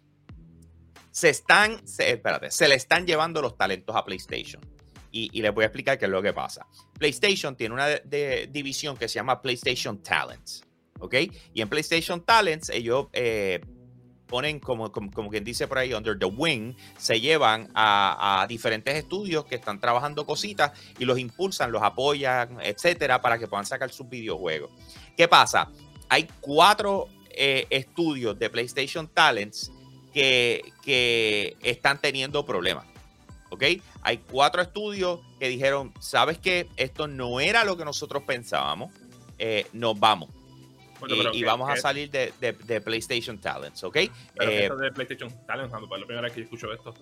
[1.13, 4.61] Se están, espérate, se le están llevando los talentos a PlayStation.
[5.15, 6.67] Y, les voy a explicar qué es lo que pasa.
[6.99, 7.87] PlayStation tiene una
[8.49, 10.65] división que se llama PlayStation Talents,
[10.99, 11.15] ¿ok?
[11.53, 13.61] Y en PlayStation Talents ellos eh,
[14.27, 18.47] ponen, como, como, como, quien dice por ahí, under the wing, se llevan a, a,
[18.47, 23.67] diferentes estudios que están trabajando cositas y los impulsan, los apoyan, etcétera, para que puedan
[23.67, 24.71] sacar sus videojuegos.
[25.15, 25.71] ¿Qué pasa?
[26.09, 29.71] Hay cuatro eh, estudios de PlayStation Talents
[30.13, 32.87] que, que están teniendo problemas.
[33.51, 33.65] ¿Ok?
[34.03, 36.69] Hay cuatro estudios que dijeron, ¿sabes qué?
[36.77, 38.93] Esto no era lo que nosotros pensábamos.
[39.39, 40.31] Eh, nos vamos.
[41.01, 43.99] Bueno, y, y vamos a salir de, de, de, PlayStation Talents, ¿ok?
[44.37, 46.95] Pero eh, esto de PlayStation Talents, para la primera vez que yo escucho esto.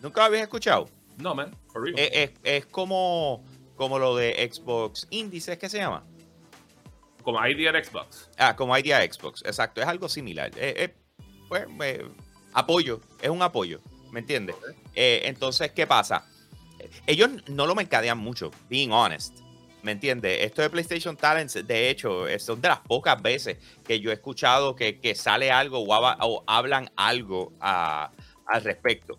[0.00, 0.88] ¿Nunca lo habías escuchado?
[1.18, 1.98] No, man, for real.
[1.98, 3.44] Es, es, es como,
[3.74, 6.04] como lo de Xbox Índices, ¿qué se llama?
[7.22, 8.30] Como Idea Xbox.
[8.38, 9.80] Ah, como Idea Xbox, exacto.
[9.80, 10.52] Es algo similar.
[10.54, 10.94] Eh,
[11.48, 11.66] pues,
[12.56, 14.56] apoyo, es un apoyo, ¿me entiendes?
[14.56, 14.74] Okay.
[14.94, 16.24] Eh, entonces, ¿qué pasa?
[17.06, 19.38] Ellos no lo mercadean mucho, being honest.
[19.82, 20.38] ¿Me entiendes?
[20.42, 24.74] Esto de PlayStation Talents, de hecho, son de las pocas veces que yo he escuchado
[24.74, 28.10] que, que sale algo o, o hablan algo a,
[28.46, 29.16] al respecto.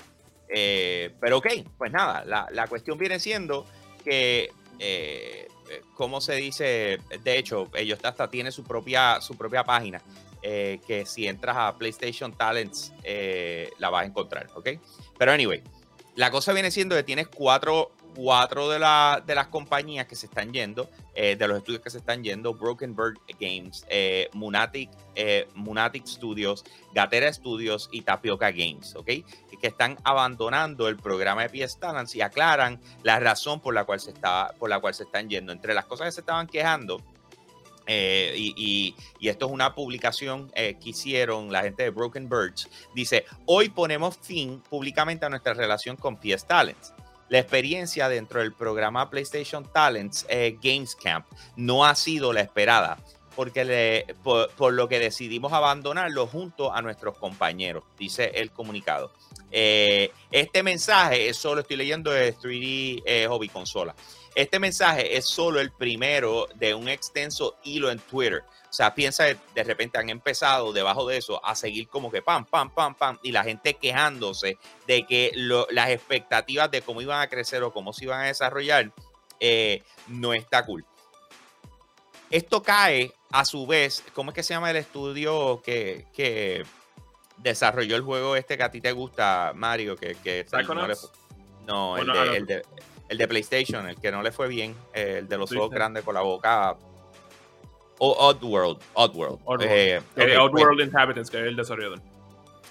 [0.49, 1.47] Eh, pero ok,
[1.77, 3.65] pues nada, la, la, cuestión viene siendo
[4.03, 5.47] que, eh,
[5.93, 6.99] ¿cómo se dice?
[7.23, 10.01] De hecho, ellos hasta tienen su propia, su propia página.
[10.41, 14.69] Eh, que si entras a PlayStation Talents eh, la vas a encontrar, ¿ok?
[15.17, 15.63] Pero anyway,
[16.15, 20.25] la cosa viene siendo que tienes cuatro, cuatro de, la, de las compañías que se
[20.25, 24.89] están yendo, eh, de los estudios que se están yendo, Broken Bird Games, eh, Munatic,
[25.13, 29.05] eh, Munatic Studios, Gatera Studios y Tapioca Games, ¿ok?
[29.05, 33.99] Que están abandonando el programa de PS Talents y aclaran la razón por la cual
[33.99, 35.51] se, está, por la cual se están yendo.
[35.51, 37.01] Entre las cosas que se estaban quejando,
[37.87, 42.29] eh, y, y, y, esto es una publicación eh, que hicieron la gente de Broken
[42.29, 42.69] Birds.
[42.93, 46.93] Dice, hoy ponemos fin públicamente a nuestra relación con PS Talents.
[47.29, 52.97] La experiencia dentro del programa PlayStation Talents eh, Games Camp no ha sido la esperada,
[53.35, 59.11] porque le, por, por, lo que decidimos abandonarlo junto a nuestros compañeros, dice el comunicado.
[59.51, 63.95] Eh, este mensaje es solo, estoy leyendo de 3D eh, Hobby Consola.
[64.37, 68.43] Este mensaje es solo el primero de un extenso hilo en Twitter.
[68.69, 72.21] O sea, piensa que de repente han empezado debajo de eso a seguir como que
[72.21, 77.01] pam, pam, pam, pam, y la gente quejándose de que lo, las expectativas de cómo
[77.01, 78.91] iban a crecer o cómo se iban a desarrollar
[79.39, 80.85] eh, no está cool.
[82.29, 86.63] Esto cae a su vez, ¿cómo es que se llama el estudio que, que
[87.37, 89.95] desarrolló el juego este que a ti te gusta, Mario?
[89.95, 90.95] Que, que no, le,
[91.65, 92.65] no bueno, el, de, el de
[93.09, 96.03] el de PlayStation, el que no le fue bien, eh, el de los ojos grandes
[96.03, 96.77] con la boca.
[97.99, 99.39] O Oddworld, Oddworld.
[99.43, 101.99] Oddworld, eh, okay, eh, Oddworld pues, Inhabitants, que es el desarrollador.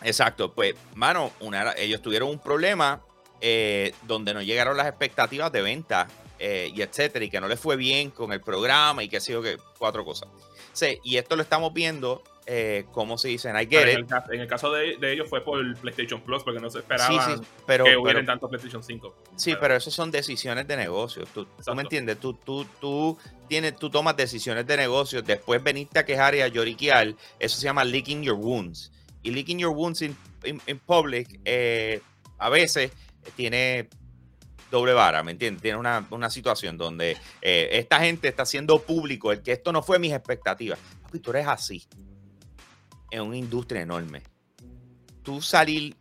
[0.03, 3.03] Exacto, pues, mano, una, ellos tuvieron un problema
[3.41, 6.07] eh, donde no llegaron las expectativas de venta
[6.39, 9.33] eh, y etcétera, y que no les fue bien con el programa y qué sé
[9.33, 10.29] yo, que cuatro cosas.
[10.73, 13.51] Sí, y esto lo estamos viendo eh, ¿cómo se dice?
[13.51, 16.61] I get en, el, en, el, caso de, de, ellos fue por PlayStation Plus, porque
[16.61, 19.17] no se esperaba sí, sí, pero, que hubieran tanto PlayStation 5.
[19.35, 21.25] Sí, pero, pero eso son decisiones de negocio.
[21.35, 25.99] Tú, tú, me entiendes, tú, tú, tú, tienes, tú tomas decisiones de negocio, después veniste
[25.99, 28.93] a quejar y a lloriquear, eso se llama leaking your wounds.
[29.25, 32.01] Y leaking your wounds in, in, in public eh,
[32.39, 32.93] a veces
[33.35, 33.89] tiene
[34.71, 35.63] doble vara, ¿me entiendes?
[35.63, 39.83] Tiene una, una situación donde eh, esta gente está haciendo público el que esto no
[39.83, 40.79] fue mis expectativas.
[41.03, 41.85] Papi, tú eres así
[43.11, 44.23] en una industria enorme.
[45.23, 45.97] Tú salir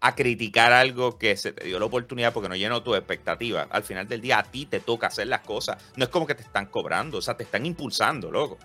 [0.00, 3.68] a criticar algo que se te dio la oportunidad porque no llenó tu expectativa.
[3.70, 5.92] Al final del día a ti te toca hacer las cosas.
[5.96, 8.58] No es como que te están cobrando, o sea, te están impulsando, loco.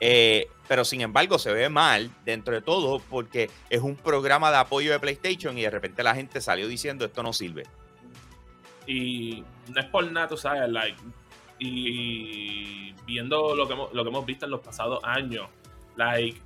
[0.00, 4.58] Eh, pero sin embargo se ve mal dentro de todo porque es un programa de
[4.58, 7.64] apoyo de PlayStation y de repente la gente salió diciendo esto no sirve.
[8.86, 10.96] Y no es por nada, tú sabes, like,
[11.58, 15.48] y viendo lo que, hemos, lo que hemos visto en los pasados años,
[15.96, 16.40] like,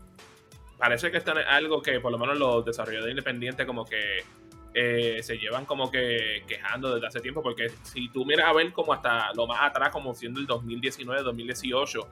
[0.79, 4.25] parece que esto es algo que por lo menos los desarrolladores independientes como que
[4.73, 8.73] eh, se llevan como que quejando desde hace tiempo, porque si tú miras a ver
[8.73, 12.09] como hasta lo más atrás, como siendo el 2019, 2018,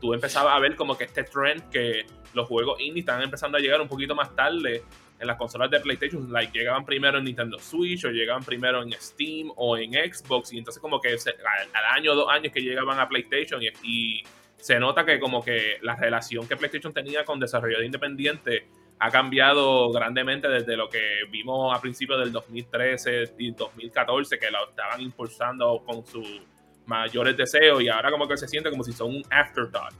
[0.00, 3.60] tú empezabas a ver como que este trend que los juegos indie están empezando a
[3.60, 4.82] llegar un poquito más tarde
[5.20, 8.92] en las consolas de PlayStation, like llegaban primero en Nintendo Switch o llegaban primero en
[8.92, 12.98] Steam o en Xbox y entonces como que al, año o dos años que llegaban
[12.98, 14.24] a PlayStation y, y
[14.60, 18.64] se nota que como que la relación que PlayStation tenía con desarrolladores independientes
[18.98, 24.68] ha cambiado grandemente desde lo que vimos a principios del 2013 y 2014, que lo
[24.68, 26.42] estaban impulsando con sus
[26.84, 29.94] mayores deseos y ahora como que se siente como si son un afterthought.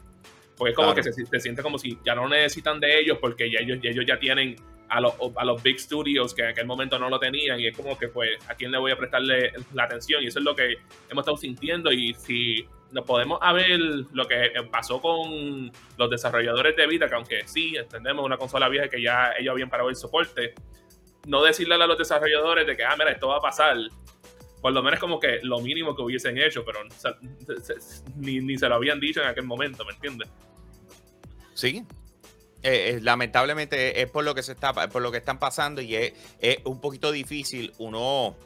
[0.56, 1.02] Porque es como claro.
[1.02, 3.88] que se, se, siente como si ya no necesitan de ellos porque ya ellos, ya
[3.88, 4.56] ellos ya tienen
[4.90, 7.76] a los, a los big studios que en aquel momento no lo tenían y es
[7.76, 10.54] como que pues a quién le voy a prestarle la atención y eso es lo
[10.54, 10.74] que
[11.08, 13.78] hemos estado sintiendo y si nos podemos ver
[14.12, 18.88] lo que pasó con los desarrolladores de Vita, que aunque sí, entendemos una consola vieja
[18.88, 20.54] que ya ellos habían parado el soporte,
[21.26, 23.76] no decirle a los desarrolladores de que, ah, mira, esto va a pasar,
[24.60, 26.80] por lo menos como que lo mínimo que hubiesen hecho, pero
[28.16, 30.28] ni, ni se lo habían dicho en aquel momento, ¿me entiendes?
[31.54, 31.84] Sí.
[32.62, 35.94] Eh, eh, lamentablemente es por lo que se está por lo que están pasando y
[35.94, 36.12] es
[36.64, 38.36] un poquito difícil uno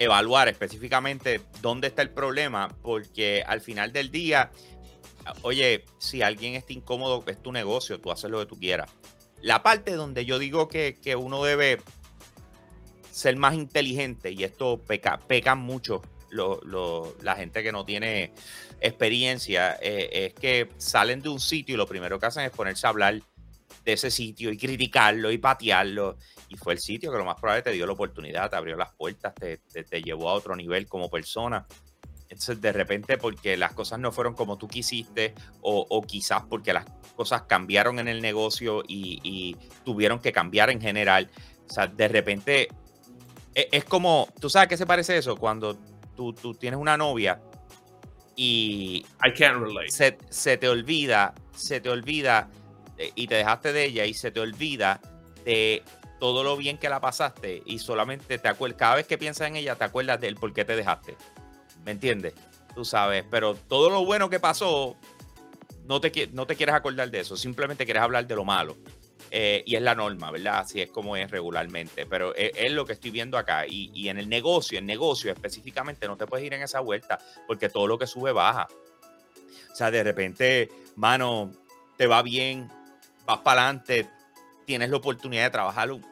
[0.00, 4.50] evaluar específicamente dónde está el problema porque al final del día
[5.42, 8.90] oye si alguien está incómodo es tu negocio tú haces lo que tú quieras.
[9.42, 11.80] La parte donde yo digo que, que uno debe
[13.10, 18.32] ser más inteligente y esto peca, pecan mucho lo- lo- la gente que no tiene
[18.80, 22.86] experiencia eh, es que salen de un sitio y lo primero que hacen es ponerse
[22.86, 23.20] a hablar
[23.84, 26.16] de ese sitio y criticarlo y patearlo.
[26.48, 28.92] Y fue el sitio que lo más probable te dio la oportunidad, te abrió las
[28.94, 31.66] puertas, te, te- te llevó a otro nivel como persona.
[32.28, 36.72] Entonces, de repente, porque las cosas no fueron como tú quisiste, o, o quizás porque
[36.72, 36.84] las
[37.16, 41.28] cosas cambiaron en el negocio y, y tuvieron que cambiar en general.
[41.68, 42.68] O sea, de repente,
[43.54, 45.36] e- es, como, ¿tú sabes qué se parece eso?
[45.36, 45.76] Cuando
[46.14, 47.40] tú, tú tienes una novia
[48.36, 49.90] y I can't relate.
[49.90, 52.48] se, se te olvida, se te olvida
[53.14, 55.00] y te dejaste de ella y se te olvida
[55.44, 55.82] de
[56.18, 59.56] todo lo bien que la pasaste y solamente te acuerdas, cada vez que piensas en
[59.56, 61.16] ella te acuerdas del por qué te dejaste.
[61.84, 62.34] ¿Me entiendes?
[62.74, 64.96] Tú sabes, pero todo lo bueno que pasó,
[65.86, 68.76] no te, no te quieres acordar de eso, simplemente quieres hablar de lo malo.
[69.32, 70.58] Eh, y es la norma, ¿verdad?
[70.58, 72.04] Así es como es regularmente.
[72.04, 73.64] Pero es, es lo que estoy viendo acá.
[73.64, 77.18] Y, y en el negocio, en negocio específicamente, no te puedes ir en esa vuelta
[77.46, 78.66] porque todo lo que sube baja.
[79.70, 81.52] O sea, de repente, mano,
[81.96, 82.68] te va bien,
[83.30, 84.08] vas para adelante,
[84.64, 86.04] tienes la oportunidad de trabajar un,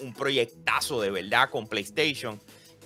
[0.00, 2.40] un proyectazo de verdad con PlayStation.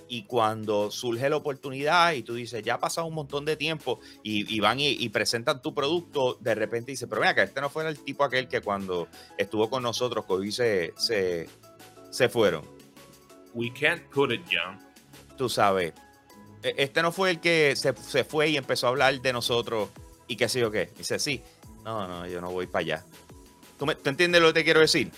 [0.07, 4.01] Y cuando surge la oportunidad y tú dices, ya ha pasado un montón de tiempo
[4.23, 7.61] y, y van y, y presentan tu producto, de repente dices, pero mira, que este
[7.61, 11.47] no fue el tipo aquel que cuando estuvo con nosotros, que hoy se, se,
[12.09, 12.65] se fueron.
[13.53, 14.85] We can't put it, John.
[15.37, 15.93] Tú sabes,
[16.61, 19.91] e- este no fue el que se, se fue y empezó a hablar de nosotros
[20.27, 20.89] y qué sé yo qué.
[20.97, 21.41] Dice, sí,
[21.85, 23.05] no, no, yo no voy para allá.
[23.81, 25.11] ¿Tú, me- tú entiendes lo que te quiero decir?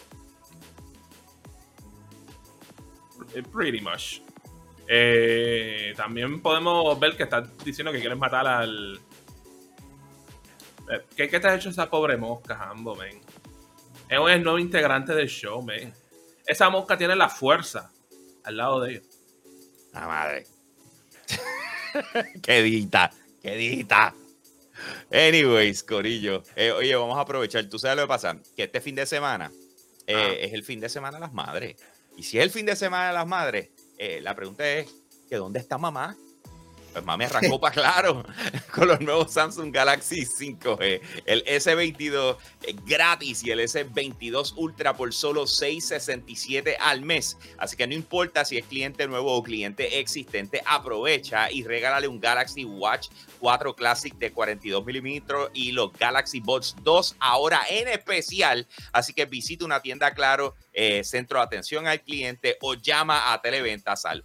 [3.35, 4.21] Eh, Pretty much.
[4.87, 9.01] Eh, también podemos ver que estás diciendo que quieres matar al.
[10.89, 13.19] Eh, ¿Qué, qué te ha hecho esa pobre mosca, Jambo, men?
[14.07, 15.93] Es un nuevo integrante del show, men.
[16.45, 17.91] Esa mosca tiene la fuerza
[18.45, 19.03] al lado de ellos.
[19.91, 20.47] La madre.
[22.41, 24.15] quedita, quedita.
[25.11, 26.43] Anyways, Corillo.
[26.55, 27.65] eh, oye, vamos a aprovechar.
[27.69, 29.51] Tú sabes lo que pasa, que este fin de semana
[30.07, 30.33] eh, Ah.
[30.39, 31.75] es el fin de semana de las madres.
[32.17, 34.87] Y si es el fin de semana de las madres, eh, la pregunta es,
[35.29, 36.15] ¿que dónde está mamá?
[36.93, 38.23] Pues mami arrancó para claro
[38.71, 45.13] con los nuevos Samsung Galaxy 5G, el S22 eh, gratis y el S22 Ultra por
[45.13, 47.37] solo 6.67 al mes.
[47.57, 52.19] Así que no importa si es cliente nuevo o cliente existente, aprovecha y regálale un
[52.19, 58.67] Galaxy Watch 4 Classic de 42 milímetros y los Galaxy Buds 2 ahora en especial.
[58.91, 63.41] Así que visita una tienda Claro, eh, centro de atención al cliente o llama a
[63.41, 64.21] Televentas al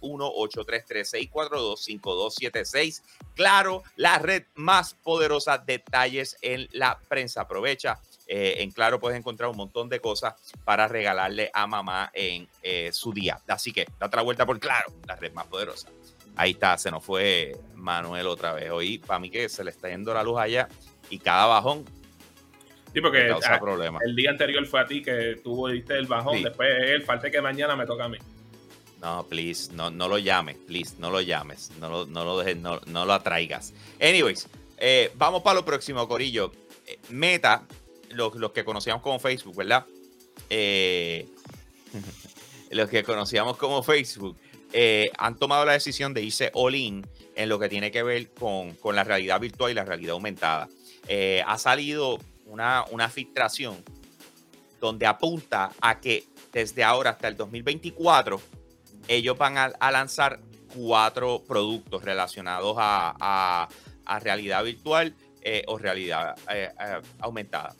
[2.63, 3.01] 1-833-642-5276.
[3.35, 5.57] Claro, la red más poderosa.
[5.57, 7.41] Detalles en la prensa.
[7.41, 7.99] Aprovecha.
[8.27, 12.89] eh, en Claro puedes encontrar un montón de cosas para regalarle a mamá en eh,
[12.93, 13.39] su día.
[13.47, 15.89] Así que date la vuelta por Claro, la red más poderosa.
[16.35, 18.69] Ahí está, se nos fue Manuel otra vez.
[18.69, 20.69] Hoy, para mí que se le está yendo la luz allá
[21.09, 21.85] y cada bajón
[22.93, 26.37] Sí, porque causa ah, el día anterior fue a ti que tú diste el bajón.
[26.37, 26.43] Sí.
[26.43, 28.17] Después él, falta que mañana me toca a mí.
[29.01, 32.57] No, please, no, no lo llames, please, no lo llames, no lo, no lo dejes,
[32.57, 33.73] no, no lo atraigas.
[34.01, 36.51] Anyways, eh, vamos para lo próximo, Corillo.
[36.85, 37.63] Eh, Meta,
[38.09, 39.85] los, los que conocíamos como Facebook, ¿verdad?
[40.49, 41.27] Eh,
[42.71, 44.37] los que conocíamos como Facebook,
[45.17, 48.73] han tomado la decisión de irse all in en lo que tiene que ver con,
[48.75, 50.67] con la realidad virtual y la realidad aumentada.
[51.45, 53.83] Ha salido una, una filtración
[54.79, 58.39] donde apunta a que desde ahora hasta el 2024
[59.09, 60.39] ellos van a, lanzar
[60.73, 63.67] cuatro productos relacionados a,
[64.21, 67.75] realidad virtual eh, o realidad eh, eh, aumentada.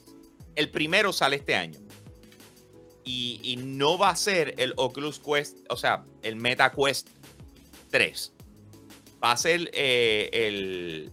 [0.55, 1.79] El primero sale este año.
[3.03, 7.09] Y, no va a ser el Oculus Quest, o sea, el Meta Quest
[7.89, 8.33] 3.
[9.23, 11.11] Va a ser el,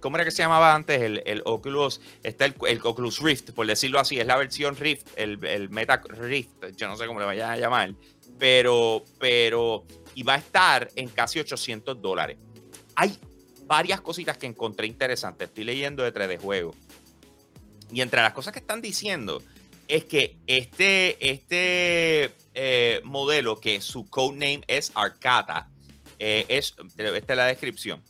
[0.00, 1.00] ¿Cómo era que se llamaba antes?
[1.24, 2.02] El, Oculus.
[2.22, 4.20] Está el, el Oculus Rift, por decirlo así.
[4.20, 6.76] Es la versión Rift, el, el Meta Rift.
[6.76, 7.94] Yo no sé cómo le vayan a llamar
[8.42, 9.84] pero, pero,
[10.16, 12.38] y va a estar en casi 800 dólares.
[12.96, 13.16] Hay
[13.66, 15.46] varias cositas que encontré interesantes.
[15.46, 16.74] Estoy leyendo de 3D Juego.
[17.92, 19.40] Y entre las cosas que están diciendo
[19.86, 25.68] es que este, este eh, modelo, que su codename es Arcata,
[26.18, 28.02] eh, es, esta es la descripción,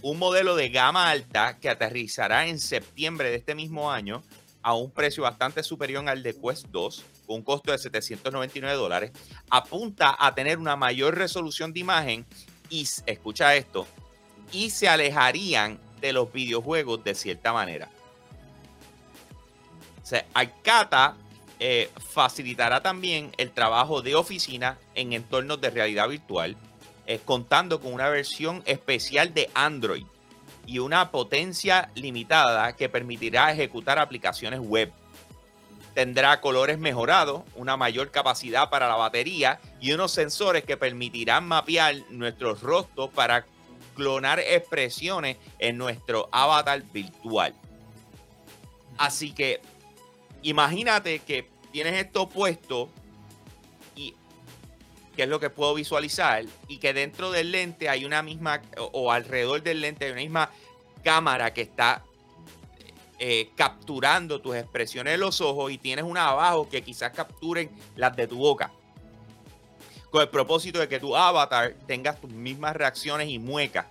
[0.00, 4.22] un modelo de gama alta que aterrizará en septiembre de este mismo año
[4.62, 9.12] a un precio bastante superior al de Quest 2, con un costo de 799 dólares,
[9.50, 12.26] apunta a tener una mayor resolución de imagen
[12.70, 13.86] y, escucha esto,
[14.52, 17.88] y se alejarían de los videojuegos de cierta manera.
[20.02, 20.26] O sea,
[21.60, 26.56] eh, facilitará también el trabajo de oficina en entornos de realidad virtual,
[27.06, 30.04] eh, contando con una versión especial de Android
[30.66, 34.92] y una potencia limitada que permitirá ejecutar aplicaciones web.
[35.94, 41.96] Tendrá colores mejorados, una mayor capacidad para la batería y unos sensores que permitirán mapear
[42.10, 43.46] nuestros rostros para
[43.94, 47.54] clonar expresiones en nuestro avatar virtual.
[48.98, 49.60] Así que
[50.42, 52.88] imagínate que tienes esto puesto
[53.96, 54.14] y
[55.16, 59.10] que es lo que puedo visualizar y que dentro del lente hay una misma o,
[59.10, 60.50] alrededor del lente hay una misma
[61.02, 62.04] cámara que está
[63.18, 68.16] eh, capturando tus expresiones de los ojos y tienes una abajo que quizás capturen las
[68.16, 68.72] de tu boca.
[70.10, 73.86] Con el propósito de que tu avatar tenga tus mismas reacciones y muecas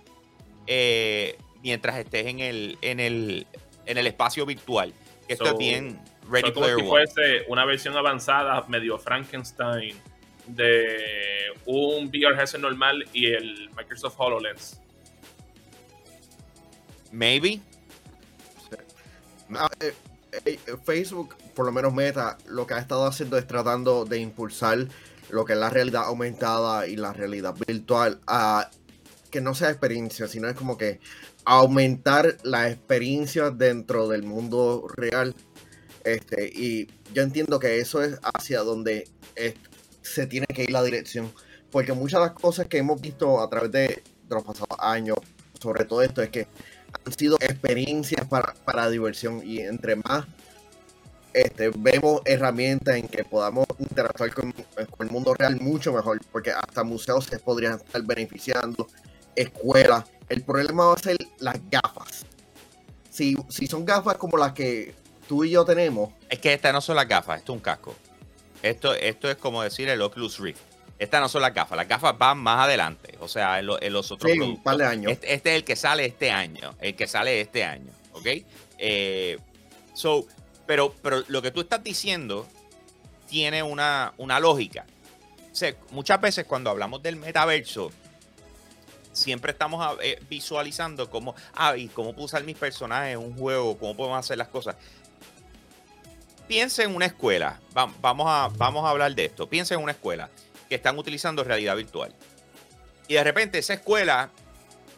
[0.66, 3.46] eh, mientras estés en el, en el,
[3.86, 4.92] en el espacio virtual.
[5.28, 6.00] Esto es bien
[6.30, 9.96] Ready como si fuese una versión avanzada, medio Frankenstein,
[10.46, 10.86] de
[11.66, 14.80] un VR headset normal y el Microsoft HoloLens.
[17.12, 17.60] Maybe.
[19.54, 19.94] Ah, eh,
[20.44, 24.86] eh, Facebook, por lo menos Meta, lo que ha estado haciendo es tratando de impulsar
[25.30, 28.70] lo que es la realidad aumentada y la realidad virtual a
[29.30, 31.00] que no sea experiencia, sino es como que
[31.44, 35.34] aumentar la experiencia dentro del mundo real.
[36.04, 39.08] Este, y yo entiendo que eso es hacia donde
[40.02, 41.32] se tiene que ir la dirección.
[41.70, 45.16] Porque muchas de las cosas que hemos visto a través de, los pasados años,
[45.60, 46.46] sobre todo esto, es que
[47.04, 49.42] han sido experiencias para, para diversión.
[49.44, 50.26] Y entre más
[51.34, 54.54] este, vemos herramientas en que podamos interactuar con,
[55.00, 58.86] el mundo real mucho mejor, porque hasta museos se podrían estar beneficiando,
[59.34, 60.04] escuelas.
[60.28, 62.24] El problema va a ser las gafas.
[63.10, 64.94] Si, si son gafas como las que
[65.28, 66.10] tú y yo tenemos.
[66.28, 67.94] Es que estas no son las gafas, esto es un casco.
[68.62, 70.73] Esto, esto es como decir el Oculus Rift.
[70.98, 74.30] Estas no son las gafas, las gafas van más adelante, o sea, en, los otros
[74.30, 75.12] sí, un par de años.
[75.12, 78.26] Este, este, es el que sale este año, el que sale este año, ¿ok?
[78.78, 79.38] Eh,
[79.92, 80.24] so,
[80.66, 82.46] pero, pero lo que tú estás diciendo
[83.28, 84.86] tiene una, una lógica.
[85.50, 87.90] O sea, muchas veces cuando hablamos del metaverso,
[89.12, 93.76] siempre estamos eh, visualizando cómo, ah, y cómo puedo usar mis personajes en un juego,
[93.78, 94.76] cómo podemos hacer las cosas.
[96.46, 97.60] Piensa en una escuela,
[98.00, 100.30] vamos a, vamos a hablar de esto, piensa en una escuela
[100.74, 102.14] están utilizando realidad virtual.
[103.08, 104.30] Y de repente esa escuela,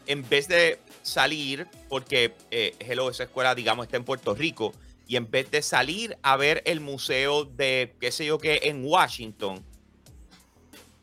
[0.07, 4.72] en vez de salir, porque eh, hello, esa escuela, digamos, está en Puerto Rico,
[5.09, 8.85] y en vez de salir a ver el museo de, qué sé yo qué, en
[8.85, 9.64] Washington,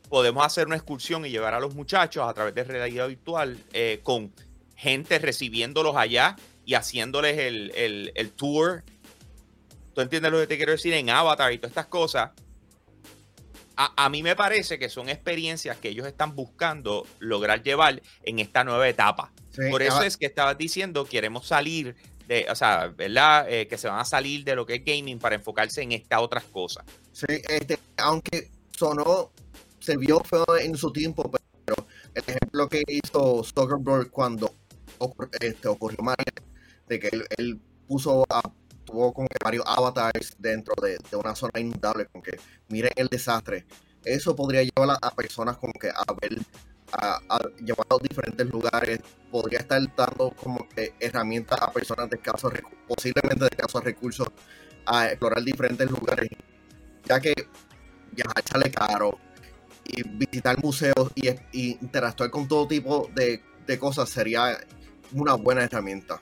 [0.08, 4.00] podemos hacer una excursión y llevar a los muchachos a través de realidad virtual eh,
[4.02, 4.32] con
[4.76, 8.84] gente recibiéndolos allá y haciéndoles el, tour.
[9.94, 10.92] ¿Tú entiendes lo que te quiero decir?
[10.92, 12.30] En Avatar y todas estas cosas.
[13.76, 18.62] A, mí me parece que son experiencias que ellos están buscando lograr llevar en esta
[18.62, 19.32] nueva etapa.
[19.70, 21.96] Por eso es que estabas diciendo, queremos salir
[22.28, 23.50] de, o sea, ¿verdad?
[23.50, 26.20] Eh, que se van a salir de lo que es gaming para enfocarse en estas
[26.20, 26.84] otras cosas.
[27.12, 29.30] Sí, este, aunque sonó
[29.84, 34.54] se vio feo en su tiempo, pero el ejemplo que hizo Zuckerberg cuando
[35.40, 36.24] este, ocurrió Mario,
[36.88, 38.40] de que él, puso a,
[38.84, 43.64] tuvo como que varios avatars dentro de, una zona inundable, como que miren el desastre.
[44.04, 46.38] Eso podría llevar a, personas como que a ver,
[46.92, 47.20] a,
[47.58, 52.52] llevar a diferentes lugares, podría estar dando como que herramientas a personas de escasos
[52.86, 54.28] posiblemente de escasos recursos,
[54.86, 56.28] a explorar diferentes lugares,
[57.04, 57.34] ya que
[58.12, 59.18] viajar sale caro,
[59.86, 63.42] y visitar museos y, interactuar con todo tipo de,
[63.78, 64.58] cosas sería
[65.12, 66.20] una buena herramienta.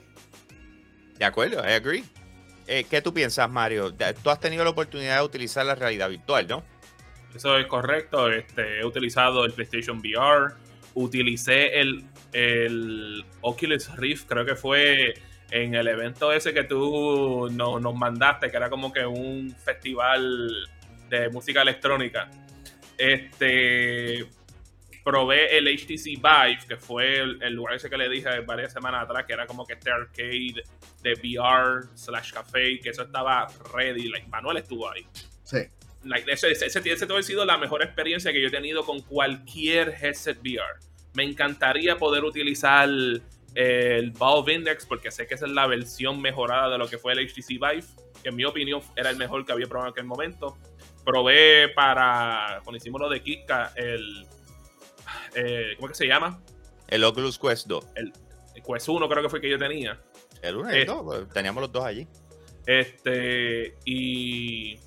[1.17, 2.03] De acuerdo, I agree.
[2.67, 3.93] Eh, ¿Qué tú piensas, Mario?
[3.93, 6.63] Tú has tenido la oportunidad de utilizar la realidad virtual, ¿no?
[7.35, 8.29] Eso es correcto.
[8.31, 10.53] Este, he utilizado el PlayStation VR,
[10.93, 15.13] utilicé el, el Oculus Rift, creo que fue
[15.51, 20.67] en el evento ese que tú nos mandaste, que era como que un festival
[21.09, 22.29] de música electrónica.
[22.97, 24.25] Este.
[25.03, 29.03] Probé el HTC Vive, que fue el, el lugar ese que le dije varias semanas
[29.03, 30.63] atrás, que era como que este arcade
[31.01, 34.09] de VR slash café, que eso estaba ready.
[34.09, 35.05] Like, Manuel estuvo ahí.
[35.43, 35.59] Sí.
[36.03, 39.01] Like, ese, ese, ese, ese ha sido la mejor experiencia que yo he tenido con
[39.01, 40.79] cualquier headset VR.
[41.13, 42.89] Me encantaría poder utilizar
[43.55, 47.13] el Valve Index porque sé que esa es la versión mejorada de lo que fue
[47.13, 47.83] el HTC Vive,
[48.23, 50.57] que en mi opinión era el mejor que había probado en aquel momento.
[51.05, 54.25] Probé para, cuando hicimos lo de Kika, el,
[55.35, 56.41] eh, ¿cómo es que se llama?
[56.87, 57.85] El Oculus Quest 2.
[57.95, 58.13] El,
[58.55, 59.99] el Quest 1 creo que fue el que yo tenía.
[60.41, 62.07] El 1 y el 2, teníamos los dos allí.
[62.65, 64.77] Este, y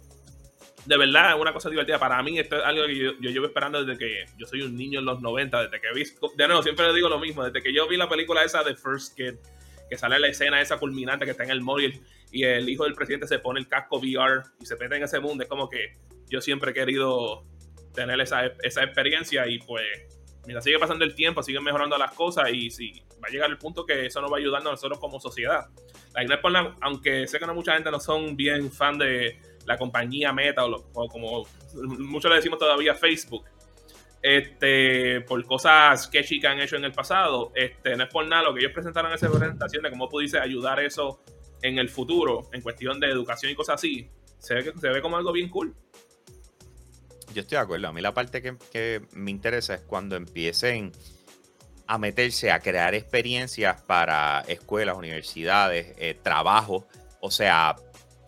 [0.87, 1.99] de verdad es una cosa divertida.
[1.99, 4.77] Para mí, esto es algo que yo, yo llevo esperando desde que yo soy un
[4.77, 6.05] niño en los 90, desde que vi.
[6.37, 7.45] De nuevo, siempre le digo lo mismo.
[7.45, 9.35] Desde que yo vi la película esa de First Kid,
[9.91, 12.95] que sale la escena esa culminante que está en el móvil y el hijo del
[12.95, 15.43] presidente se pone el casco VR y se mete en ese mundo.
[15.43, 15.95] Es como que
[16.29, 17.45] yo siempre he querido
[17.95, 19.87] tener esa, esa experiencia y pues.
[20.47, 23.59] Mientras sigue pasando el tiempo, siguen mejorando las cosas y si va a llegar el
[23.59, 25.67] punto que eso nos va ayudando a nosotros como sociedad.
[26.15, 29.77] Like, no nada, aunque sé que no mucha gente no son bien fan de la
[29.77, 31.45] compañía Meta o como
[31.75, 33.45] muchos le decimos todavía Facebook,
[34.23, 38.45] este, por cosas sketchy que han hecho en el pasado, este, no es por nada
[38.45, 41.21] lo que ellos presentaron en esa presentación de cómo pudiese ayudar eso
[41.63, 45.01] en el futuro, en cuestión de educación y cosas así, se ve, que- se ve
[45.03, 45.75] como algo bien cool.
[47.37, 47.89] Yo estoy de acuerdo.
[47.89, 50.91] A mí la parte que, que me interesa es cuando empiecen
[51.87, 56.89] a meterse a crear experiencias para escuelas, universidades, eh, trabajo.
[57.21, 57.77] O sea,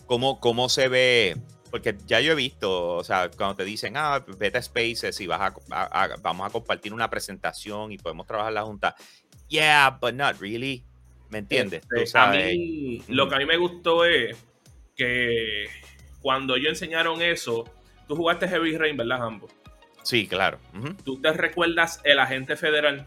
[0.04, 1.38] cómo, cómo se ve.
[1.70, 5.26] Porque ya yo he visto, o sea, cuando te dicen, ah, vete a Spaces y
[5.26, 8.94] vas a, a- a- vamos a compartir una presentación y podemos trabajar la junta.
[9.48, 10.84] Yeah, but not really.
[11.30, 11.82] ¿Me entiendes?
[11.96, 14.36] Este, a mí, lo que a mí me gustó es
[14.94, 15.64] que
[16.20, 17.64] cuando ellos enseñaron eso,
[18.08, 19.48] tú jugaste Heavy Rain, ¿verdad, Hambo?
[20.02, 20.58] Sí, claro.
[21.04, 23.06] ¿Tú te recuerdas el agente federal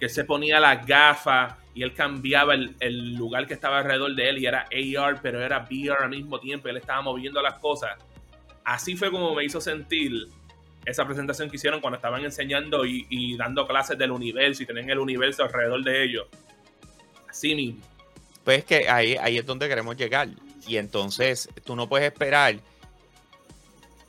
[0.00, 4.28] que se ponía las gafas y él cambiaba el, el lugar que estaba alrededor de
[4.30, 6.68] él y era AR, pero era VR al mismo tiempo?
[6.68, 7.90] y Él estaba moviendo las cosas.
[8.64, 10.28] Así fue como me hizo sentir
[10.84, 14.90] esa presentación que hicieron cuando estaban enseñando y, y dando clases del universo y tenían
[14.90, 16.26] el universo alrededor de ellos.
[17.28, 17.82] Así mismo.
[18.44, 20.28] Pues es que ahí, ahí es donde queremos llegar.
[20.66, 22.56] Y entonces tú no puedes esperar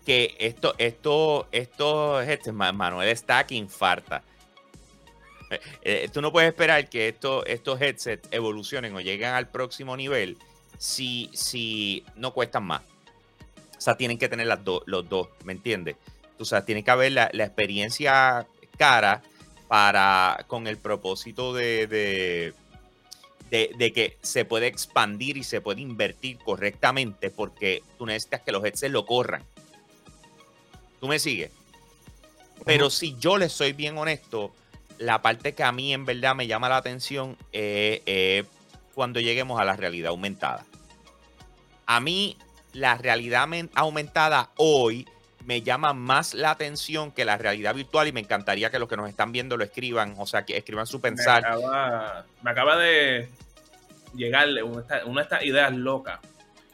[0.05, 4.23] que esto, esto, esto, este, Ma- Manuel está que infarta.
[5.49, 9.95] Eh, eh, tú no puedes esperar que esto, estos headsets evolucionen o lleguen al próximo
[9.95, 10.37] nivel
[10.77, 12.81] si, si no cuestan más.
[13.77, 15.95] O sea, tienen que tener los dos, ¿me entiendes?
[16.39, 18.47] O sea, tiene que haber la, la experiencia
[18.77, 19.21] cara
[19.67, 22.53] para, con el propósito de, de,
[23.49, 28.51] de, de que se puede expandir y se puede invertir correctamente porque tú necesitas que
[28.51, 29.43] los headsets lo corran.
[31.03, 31.51] ¿Tú me sigues?
[32.63, 34.53] Pero si yo les soy bien honesto,
[34.99, 38.45] la parte que a mí en verdad me llama la atención es eh,
[38.95, 40.65] cuando lleguemos a la realidad aumentada.
[41.87, 42.37] A mí
[42.71, 45.05] la realidad men- aumentada hoy
[45.45, 48.95] me llama más la atención que la realidad virtual y me encantaría que los que
[48.95, 51.45] nos están viendo lo escriban, o sea, que escriban su Me pensar.
[51.45, 53.27] acaba, me acaba de
[54.15, 56.21] llegarle una, una de estas ideas locas.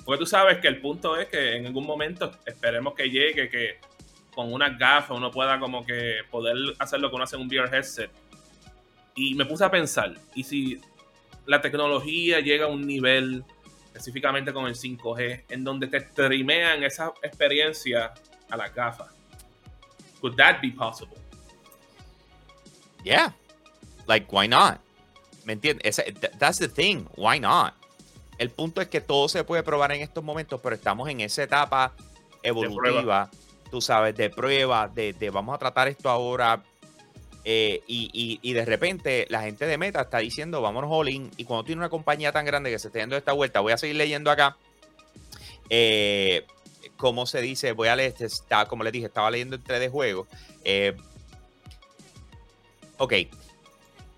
[0.05, 3.79] Porque tú sabes que el punto es que en algún momento esperemos que llegue, que
[4.39, 7.49] con unas gafas uno pueda como que poder hacer lo que uno hace en un
[7.49, 8.09] VR headset.
[9.13, 10.79] Y me puse a pensar, ¿y si
[11.45, 13.43] la tecnología llega a un nivel,
[13.87, 18.13] específicamente con el 5G, en donde te streamean esa experiencia
[18.49, 19.09] a las gafas?
[20.21, 21.17] Could that be possible?
[23.03, 23.33] Yeah.
[24.07, 24.79] Like, why not?
[25.43, 26.01] ¿Me entiendes?
[26.39, 27.09] That's the thing.
[27.17, 27.73] Why not?
[28.37, 31.43] El punto es que todo se puede probar en estos momentos, pero estamos en esa
[31.43, 31.93] etapa
[32.41, 33.29] evolutiva,
[33.69, 36.63] tú sabes, de prueba, de, de vamos a tratar esto ahora.
[37.45, 41.31] eh, y, y- y de repente la gente de Meta está diciendo, vámonos all in.
[41.37, 43.77] Y cuando tiene una compañía tan grande que se está dando esta vuelta, voy a
[43.77, 44.57] seguir leyendo acá.
[45.69, 46.45] Eh,
[46.97, 47.71] ¿Cómo se dice?
[47.71, 50.27] Voy a leer, está, como les dije, estaba leyendo entre de juegos.
[50.63, 50.95] Eh,
[52.97, 53.13] Ok.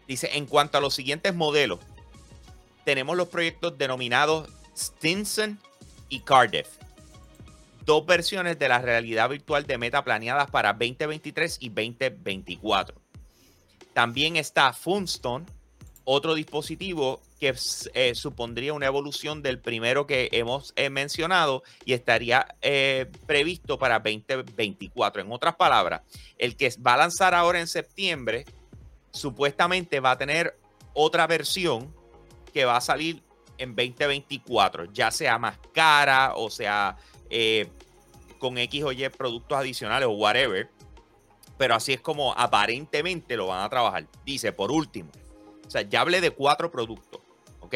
[0.07, 1.79] Dice, en cuanto a los siguientes modelos,
[2.83, 5.59] tenemos los proyectos denominados Stinson
[6.09, 6.67] y Cardiff.
[7.85, 12.95] Dos versiones de la realidad virtual de Meta planeadas para 2023 y 2024.
[13.93, 15.45] También está Funstone,
[16.03, 17.55] otro dispositivo que
[17.93, 23.99] eh, supondría una evolución del primero que hemos eh, mencionado y estaría eh, previsto para
[23.99, 25.21] 2024.
[25.21, 26.01] En otras palabras,
[26.37, 28.45] el que va a lanzar ahora en septiembre
[29.11, 30.57] supuestamente va a tener
[30.93, 31.93] otra versión
[32.53, 33.23] que va a salir
[33.57, 36.97] en 2024, ya sea más cara o sea
[37.31, 37.67] eh,
[38.37, 40.69] con X o Y productos adicionales o whatever.
[41.57, 44.05] pero así es como aparentemente lo van a trabajar.
[44.25, 45.09] Dice, por último,
[45.65, 47.21] o sea, ya hablé de cuatro productos,
[47.61, 47.75] ¿ok?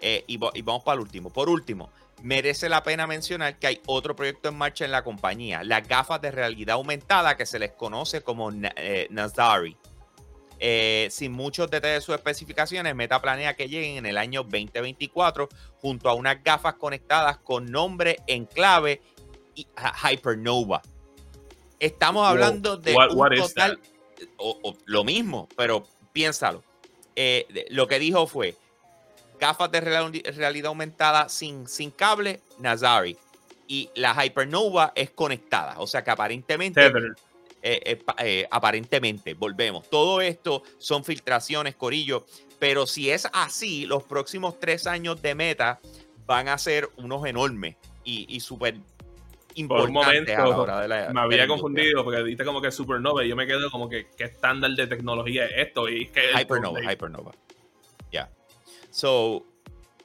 [0.00, 1.30] Eh, y, vamos para el último.
[1.30, 1.90] Por último,
[2.22, 6.20] merece la pena mencionar que hay otro proyecto en marcha en la compañía, las gafas
[6.20, 9.76] de realidad aumentada que se les conoce como eh, Nazari.
[10.64, 15.48] Eh, sin muchos detalles de sus especificaciones, Meta planea que lleguen en el año 2024
[15.80, 19.02] junto a unas gafas conectadas con nombre en clave
[19.56, 19.66] y
[20.04, 20.80] Hypernova.
[21.80, 23.80] Estamos hablando de un total,
[24.36, 26.62] o, lo mismo, pero piénsalo.
[27.16, 28.54] Eh, lo que dijo fue
[29.40, 33.18] gafas de realidad aumentada sin, sin cable, Nazari.
[33.66, 36.88] Y la Hypernova es conectada, o sea que aparentemente
[37.62, 39.88] eh, eh, aparentemente, volvemos.
[39.88, 42.26] Todo esto son filtraciones, Corillo,
[42.58, 45.80] pero si es así, los próximos tres años de meta
[46.26, 48.76] van a ser unos enormes y, y súper
[49.68, 50.32] por un momento
[51.12, 54.24] me había confundido porque viste como que supernova y yo me quedo como que qué
[54.24, 57.32] estándar de tecnología es esto y que hypernova hypernova.
[58.10, 58.30] Ya.
[58.90, 59.44] So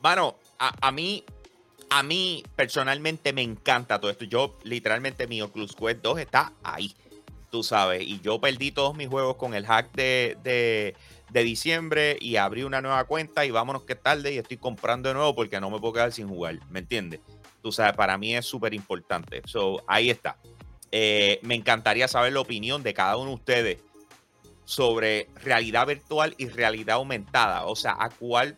[0.02, 1.24] bueno a, a, mí
[1.90, 4.26] a mí personalmente me encanta todo esto.
[4.26, 6.94] Yo literalmente mi Oculus Quest 2 está ahí
[7.50, 8.02] tú sabes.
[8.04, 12.82] Y yo perdí todos mis juegos con el hack de, de, diciembre y abrí una
[12.82, 15.94] nueva cuenta y vámonos que tarde y estoy comprando de nuevo porque no me puedo
[15.94, 17.20] quedar sin jugar, ¿me entiendes?
[17.62, 19.42] Tú sabes, para mí es súper importante.
[19.88, 20.38] Ahí está.
[20.92, 23.78] Eh, me encantaría saber la opinión de cada uno de ustedes
[24.66, 27.66] sobre realidad virtual y realidad aumentada.
[27.66, 28.58] O sea, a cuál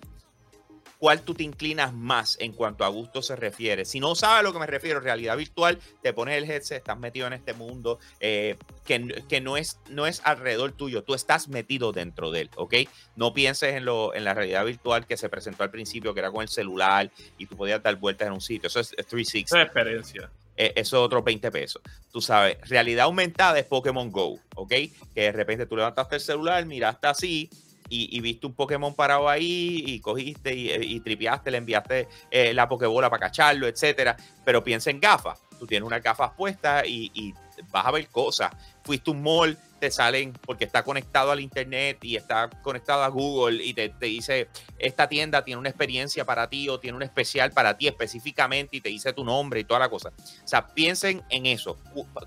[1.00, 3.86] cuál tú te inclinas más en cuanto a gusto se refiere.
[3.86, 7.00] Si no sabes a lo que me refiero, realidad virtual, te pones el headset, estás
[7.00, 11.48] metido en este mundo eh, que, que, no, es, no es alrededor tuyo, tú estás
[11.48, 12.76] metido dentro de él, ¿ok?
[13.16, 16.32] No pienses en, lo, en la realidad virtual que se presentó al principio, que era
[16.32, 18.68] con el celular y tú podías dar vueltas en un sitio.
[18.68, 19.56] Eso es 360.
[19.56, 21.82] Esa experiencia eh, eso es otros 20 pesos.
[22.12, 24.74] Tú sabes, realidad aumentada es Pokémon Go, ¿ok?
[25.16, 27.50] Que de repente tú levantaste el celular, miraste así
[27.90, 32.68] y, viste un Pokémon parado ahí y cogiste y, y tripeaste, le enviaste eh, la
[32.70, 34.16] Pokébola para cacharlo, etcétera.
[34.46, 35.40] Pero piensa en gafas.
[35.60, 37.34] Tú tienes unas gafas puestas y,
[37.72, 38.52] vas a ver cosas.
[38.84, 43.62] Fuiste un mall, te salen porque está conectado al internet y está conectado a Google
[43.64, 47.52] y te, te, dice, esta tienda tiene una experiencia para ti o tiene un especial
[47.52, 50.10] para ti específicamente y te dice tu nombre y toda la cosa.
[50.10, 51.78] O sea, piensen en eso.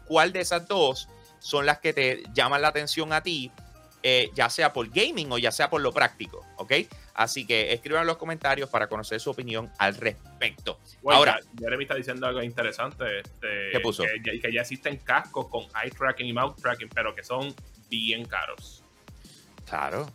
[0.07, 1.09] ¿Cuál de esas dos
[1.39, 3.51] son las que te llaman la atención a ti
[4.03, 6.73] eh, ya sea por gaming o ya sea por lo práctico, ¿ok?
[7.15, 10.79] Así que escriban en los comentarios para conocer su opinión al respecto.
[11.09, 13.21] Ahora, Jeremy está diciendo algo interesante.
[13.21, 14.03] Este, ¿Qué puso?
[14.25, 17.55] Que, que, ya existen cascos con eye tracking y mouth tracking, pero que son
[17.89, 18.83] bien caros.
[19.67, 20.11] Claro.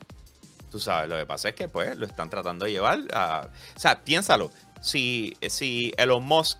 [0.69, 3.47] Tú sabes, lo que pasa es que pues lo están tratando de llevar a...
[3.75, 4.51] O sea, piénsalo.
[4.81, 6.59] Si, si Elon Musk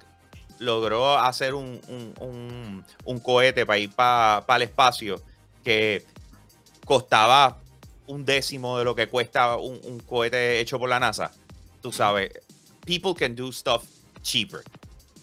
[0.60, 1.82] logró hacer un,
[2.20, 5.22] un, un, cohete para ir para el espacio
[5.64, 6.06] que
[6.88, 7.58] costaba
[8.08, 11.32] un décimo de lo que cuesta un, cohete hecho por la NASA.
[11.82, 12.32] Tú sabes,
[12.86, 13.84] people can do stuff
[14.24, 14.64] cheaper.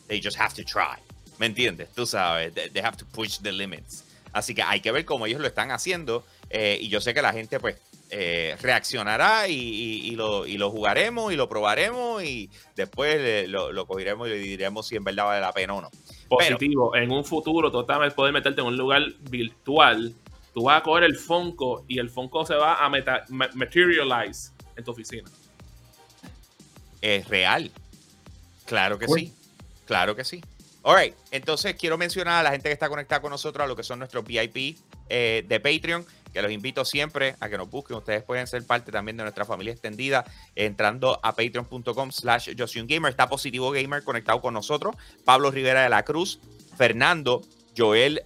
[0.07, 1.03] They just have to try.
[1.39, 1.89] ¿Me entiendes?
[1.95, 4.05] Tú sabes, they, have to push the limits.
[4.33, 6.25] Así que hay que ver cómo ellos lo están haciendo.
[6.51, 7.77] Eh, y yo sé que la gente, pues,
[8.11, 14.29] eh, reaccionará y, lo, y, lo, jugaremos y lo probaremos y después lo, lo cogeremos
[14.29, 15.91] y le diremos si en verdad vale la pena o no.
[16.29, 20.15] Positivo, en un futuro total poder meterte en un lugar virtual
[20.55, 24.93] tú vas a coger el Funko y el Funko se va a materialize en tu
[24.93, 25.29] oficina.
[27.01, 27.71] Es real.
[28.65, 29.35] Claro que sí.
[29.85, 30.43] Claro que sí.
[30.83, 33.83] Alright, entonces quiero mencionar a la gente que está conectada con nosotros, a lo que
[33.83, 34.79] son nuestros VIP
[35.09, 37.97] eh, de Patreon, que los invito siempre a que nos busquen.
[37.97, 40.25] Ustedes pueden ser parte también de nuestra familia extendida
[40.55, 42.51] entrando a patreon.com slash
[42.87, 43.11] Gamer.
[43.11, 44.95] Está Positivo Gamer conectado con nosotros.
[45.25, 46.39] Pablo Rivera de la Cruz,
[46.77, 47.43] Fernando,
[47.77, 48.23] Joel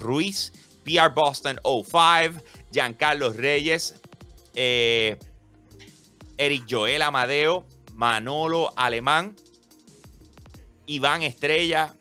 [0.00, 0.52] Ruiz,
[0.84, 4.00] PR Boston 05, Giancarlo Reyes,
[4.54, 5.18] eh,
[6.36, 9.36] Eric Joel Amadeo, Manolo Alemán,
[10.86, 11.94] Iván Estrella,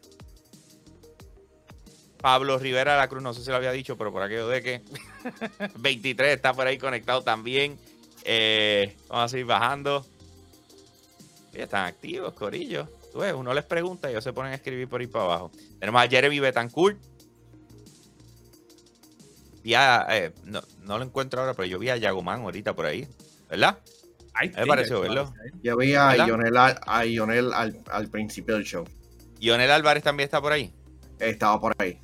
[2.21, 4.61] Pablo Rivera de la Cruz, no sé si lo había dicho, pero por aquello de
[4.61, 4.81] que
[5.79, 7.79] 23 está por ahí conectado también.
[8.23, 10.05] Eh, vamos a seguir bajando.
[11.51, 12.87] Ya están activos, Corillo.
[13.13, 15.51] uno les pregunta y ellos se ponen a escribir por ahí para abajo.
[15.79, 16.97] Tenemos a Jeremy Betancourt,
[19.63, 23.07] eh, no, lo encuentro ahora, pero yo vi a Yagomán ahorita por ahí,
[23.49, 23.79] ¿verdad?
[24.55, 25.33] me pareció verlo.
[25.61, 26.15] Yo vi a
[27.05, 28.85] Ionel, al, principio del show.
[29.39, 30.73] ¿Ionel Álvarez también está por ahí?
[31.19, 31.99] Estaba por ahí.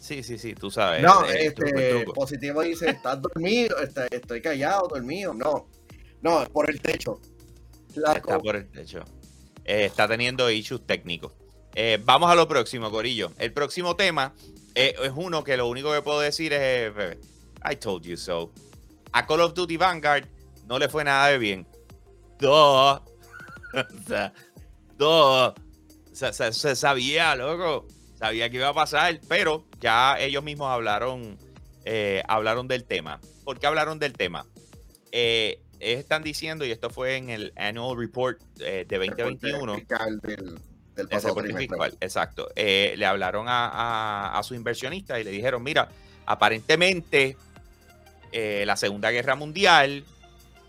[0.00, 1.02] Sí, sí, sí, tú sabes.
[1.02, 3.76] No, este, positivo dice, estás dormido,
[4.10, 5.34] estoy callado, dormido.
[5.34, 5.68] No,
[6.22, 7.20] no, por el techo.
[7.94, 9.04] está por el techo.
[9.64, 11.32] Eh, está teniendo issues técnicos.
[11.74, 13.32] Eh, vamos a lo próximo, Corillo.
[13.38, 14.34] El próximo tema
[14.78, 17.18] eh, es uno que lo único que puedo decir es, eh,
[17.70, 18.52] I told you so.
[19.12, 20.26] A Call of Duty Vanguard
[20.66, 21.66] no le fue nada de bien.
[22.38, 22.48] Duh.
[22.50, 23.02] o
[24.06, 24.32] sea,
[24.96, 25.52] duh.
[26.12, 27.86] Se, se- se sabía, loco.
[28.18, 31.38] Sabía que iba a pasar, pero ya ellos mismos hablaron,
[31.84, 33.20] eh, hablaron del tema.
[33.44, 34.44] ¿Por qué hablaron del tema?
[35.12, 40.58] Eh, están diciendo, y esto fue en el Annual Report eh, de 2021, Fiscal del,
[40.98, 41.78] del pasado trimestre.
[42.00, 42.48] exacto.
[42.56, 45.88] Eh, le hablaron a, a, a sus inversionistas y le dijeron, mira,
[46.26, 47.36] aparentemente
[48.32, 50.04] eh, la Segunda Guerra Mundial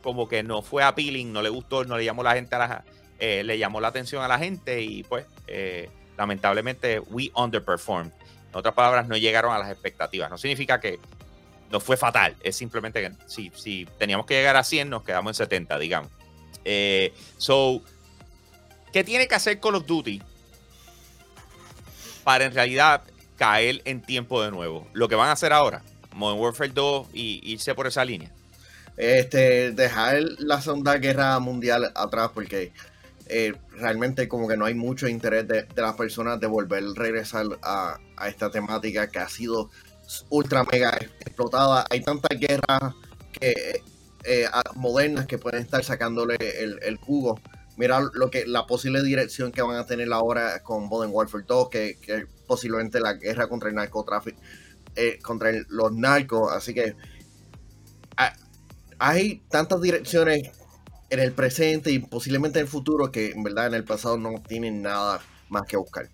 [0.02, 2.84] como que no fue appealing, no le gustó, no le llamó la gente a la,
[3.20, 8.12] eh, le llamó la atención a la gente y pues eh, lamentablemente we underperformed.
[8.52, 10.30] En otras palabras, no llegaron a las expectativas.
[10.30, 11.00] No significa que
[11.70, 15.32] no fue fatal, es simplemente que si, si teníamos que llegar a 100, nos quedamos
[15.32, 16.12] en 70, digamos.
[17.38, 17.82] So,
[18.92, 20.22] ¿qué tiene que hacer Call of Duty
[22.24, 23.04] para en realidad
[23.38, 24.88] caer en tiempo de nuevo?
[24.94, 25.84] Lo que van a hacer ahora,
[26.14, 28.32] Modern Warfare 2 y irse por esa línea.
[28.98, 32.74] Este, dejar la Segunda Guerra Mundial atrás porque
[33.28, 37.46] eh, realmente como que no hay mucho interés de, las personas de volver a regresar
[37.62, 39.70] a, esta temática que ha sido
[40.30, 40.90] ultra mega
[41.22, 41.86] explotada.
[41.90, 42.96] Hay tantas guerras
[43.32, 43.82] que,
[44.26, 47.40] eh, a- modernas que pueden estar sacándole el, el jugo.
[47.80, 51.70] Mira lo que la posible dirección que van a tener ahora con Modern Warfare 2,
[51.70, 54.38] que, que posiblemente la guerra contra el narcotráfico,
[54.98, 56.52] eh, contra los narcos.
[56.52, 56.98] Así que
[58.18, 58.36] ah,
[59.00, 60.52] hay tantas direcciones
[61.10, 64.44] en el presente y posiblemente en el futuro que en verdad en el pasado no
[64.46, 66.10] tienen nada más que buscar.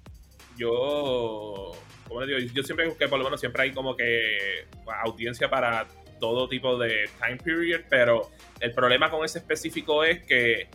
[0.55, 1.71] yo,
[2.07, 4.67] como les digo, yo siempre que por lo menos siempre hay como que
[5.03, 5.87] audiencia para
[6.19, 10.69] todo tipo de time period, pero el problema con ese específico es que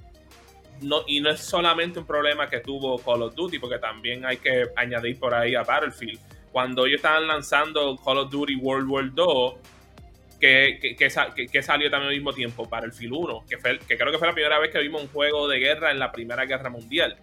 [0.83, 4.37] no, y no es solamente un problema que tuvo Call of Duty, porque también hay
[4.39, 6.19] que añadir por ahí a Battlefield.
[6.53, 9.55] Cuando ellos estaban lanzando Call of Duty World War 2,
[10.41, 14.11] que, que, que que- salió también al mismo tiempo, Battlefield 1, que, fue, que creo
[14.11, 16.71] que fue la primera vez que vimos un juego de guerra en la Primera Guerra
[16.71, 17.17] Mundial.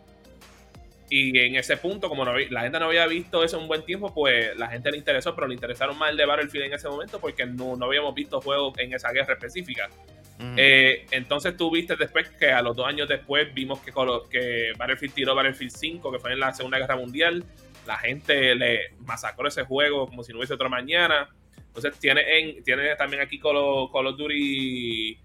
[1.10, 3.84] Y en ese punto, como no la gente no había visto eso en un buen
[3.86, 6.90] tiempo, pues la gente le interesó, pero le interesaron más el de Battlefield en ese
[6.90, 9.90] momento porque no, no habíamos visto juegos en esa guerra específica.
[10.40, 13.92] Eh, entonces tú viste después que a los dos años después vimos que,
[14.78, 17.44] Battlefield tiró Battlefield 5, que fue en la Segunda Guerra Mundial.
[17.86, 21.30] La gente le masacró ese juego como si no hubiese otro mañana.
[21.68, 22.64] Entonces tiene, en,
[22.98, 25.18] también aquí Call of, Duty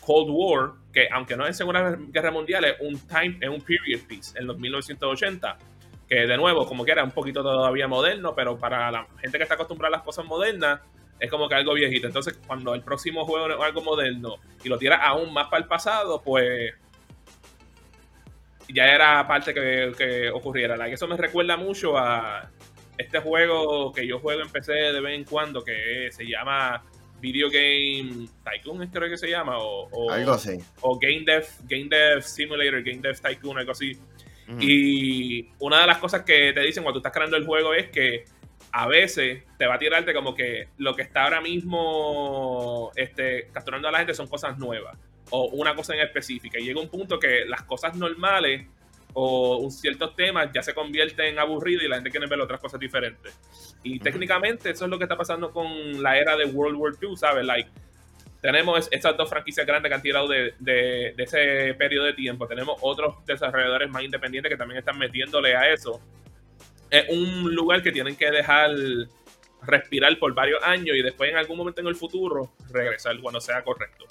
[0.00, 4.00] Cold War, que aunque no es Segunda Guerra Mundial, es un time, es un period
[4.06, 5.58] piece en los 1980.
[6.08, 9.42] Que de nuevo, como que era un poquito todavía moderno, pero para la gente que
[9.42, 10.80] está acostumbrada a las cosas modernas,
[11.20, 12.06] es como que algo viejito.
[12.06, 15.68] Entonces, cuando el próximo juego es algo moderno y lo tira aún más para el
[15.68, 16.72] pasado, pues
[18.68, 20.76] ya era parte que, que ocurriera.
[20.76, 22.50] Like, eso me recuerda mucho a
[22.98, 26.82] este juego que yo juego en PC de vez en cuando, que se llama
[27.20, 30.58] Video Game Tycoon, creo que se llama, o, o- Algo así.
[30.80, 33.92] o Game Dev, Game Dev Simulator, Game Dev Tycoon, algo así.
[34.60, 37.88] Y una de las cosas que te dicen cuando tú estás creando el juego es
[37.90, 38.24] que
[38.78, 43.88] a veces te va a tirarte como que lo que está ahora mismo este, capturando
[43.88, 44.96] a la gente son cosas nuevas
[45.30, 46.58] o una cosa en específica.
[46.58, 48.66] Y llega un punto que las cosas normales
[49.14, 52.78] o ciertos temas ya se convierten en aburridos y la gente quiere ver otras cosas
[52.78, 53.34] diferentes.
[53.82, 57.16] Y técnicamente eso es lo que está pasando con la era de World War II,
[57.16, 57.46] ¿sabes?
[57.46, 57.70] Like,
[58.42, 62.12] tenemos es- estas dos franquicias grandes que han tirado de, de- de ese periodo de
[62.12, 62.46] tiempo.
[62.46, 65.98] Tenemos otros desarrolladores más independientes que también están metiéndole a eso.
[66.90, 68.70] Es un lugar que tienen que dejar
[69.62, 73.62] respirar por varios años y después en algún momento en el futuro regresar cuando sea
[73.62, 74.06] correcto.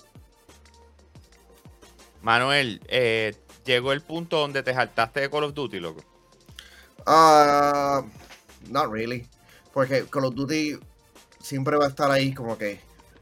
[2.21, 6.03] Manuel, eh, llegó el punto donde te saltaste de Call of Duty, loco.
[7.05, 8.03] Ah,
[8.69, 9.27] not really.
[9.71, 10.77] Porque Call of Duty
[11.39, 12.79] siempre va a estar ahí como que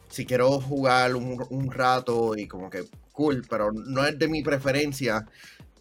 [0.08, 4.41] si quiero jugar un, un rato y como que cool, pero no es de mi
[4.41, 5.26] preferencia.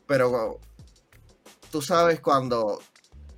[0.07, 0.59] Pero
[1.71, 2.81] tú sabes cuando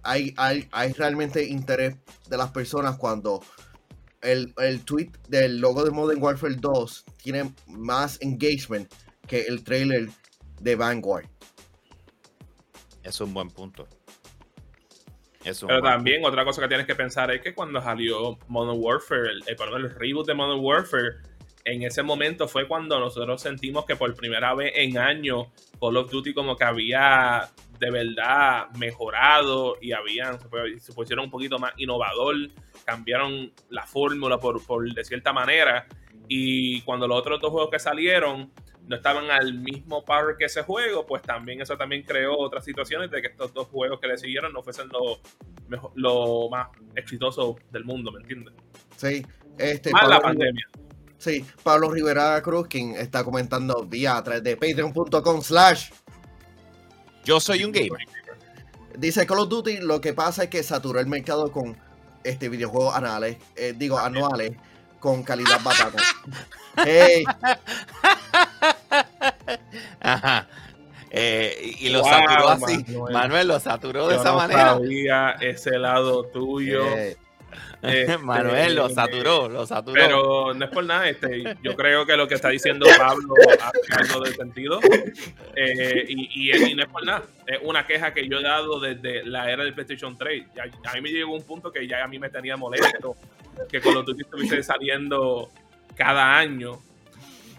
[0.05, 1.96] hay, hay, hay realmente interés
[2.28, 3.42] de las personas cuando
[4.20, 8.92] el, el tweet del logo de Modern Warfare 2 tiene más engagement
[9.26, 10.09] que el trailer
[10.61, 11.26] de Vanguard.
[13.02, 13.86] Es un buen punto.
[15.44, 18.38] Es un Pero buen también otra cosa que tienes que pensar es que cuando salió
[18.48, 21.16] Modern Warfare, el, el, perdón, el reboot de Modern Warfare,
[21.66, 25.48] en ese momento fue cuando nosotros sentimos que por primera vez en años
[25.80, 30.38] Call of Duty como que había de verdad mejorado y habían,
[30.80, 32.34] se, pusieron un poquito más innovador,
[32.84, 35.86] cambiaron la fórmula por, por de cierta manera
[36.28, 38.52] y cuando los otros dos juegos que salieron
[38.86, 43.10] no estaban al mismo par que ese juego, pues también eso también creó otras situaciones
[43.10, 45.20] de que estos dos juegos que le siguieron no fuesen los
[45.68, 48.54] mejor- lo más exitoso del mundo, ¿me entiendes?
[48.96, 49.24] Sí.
[49.58, 50.68] Este, Más la pandemia.
[51.16, 55.90] sí, Pablo Rivera Cruz, quien está comentando vía a través de patreon.com slash
[57.24, 58.06] Yo soy un gamer.
[58.96, 61.76] Dice Call of Duty, lo que pasa es que saturó el mercado con
[62.22, 64.52] este videojuegos anuales, eh, digo anuales,
[65.00, 66.02] con calidad batata.
[66.84, 67.24] Hey,
[70.00, 70.46] Ajá.
[71.10, 72.84] Eh, y lo Wow, saturó así.
[72.88, 73.12] Manuel.
[73.12, 74.72] Manuel lo saturó de esa no manera.
[74.74, 76.84] sabía ese lado tuyo.
[76.96, 77.16] Eh,
[77.82, 79.94] Este, Manuel lo saturó, lo saturó.
[79.94, 83.94] Pero no es por nada, este, yo creo que lo que está diciendo Pablo hace
[84.12, 84.80] algo de sentido.
[85.57, 87.22] Eh, y, y- y no es por nada.
[87.46, 90.44] Es una queja que yo he dado desde la era del PlayStation 3.
[90.55, 93.16] Ya- a mí me llegó un punto que ya a mí me tenía molesto
[93.68, 95.48] que Call of Duty estuviese saliendo
[95.96, 96.80] cada año.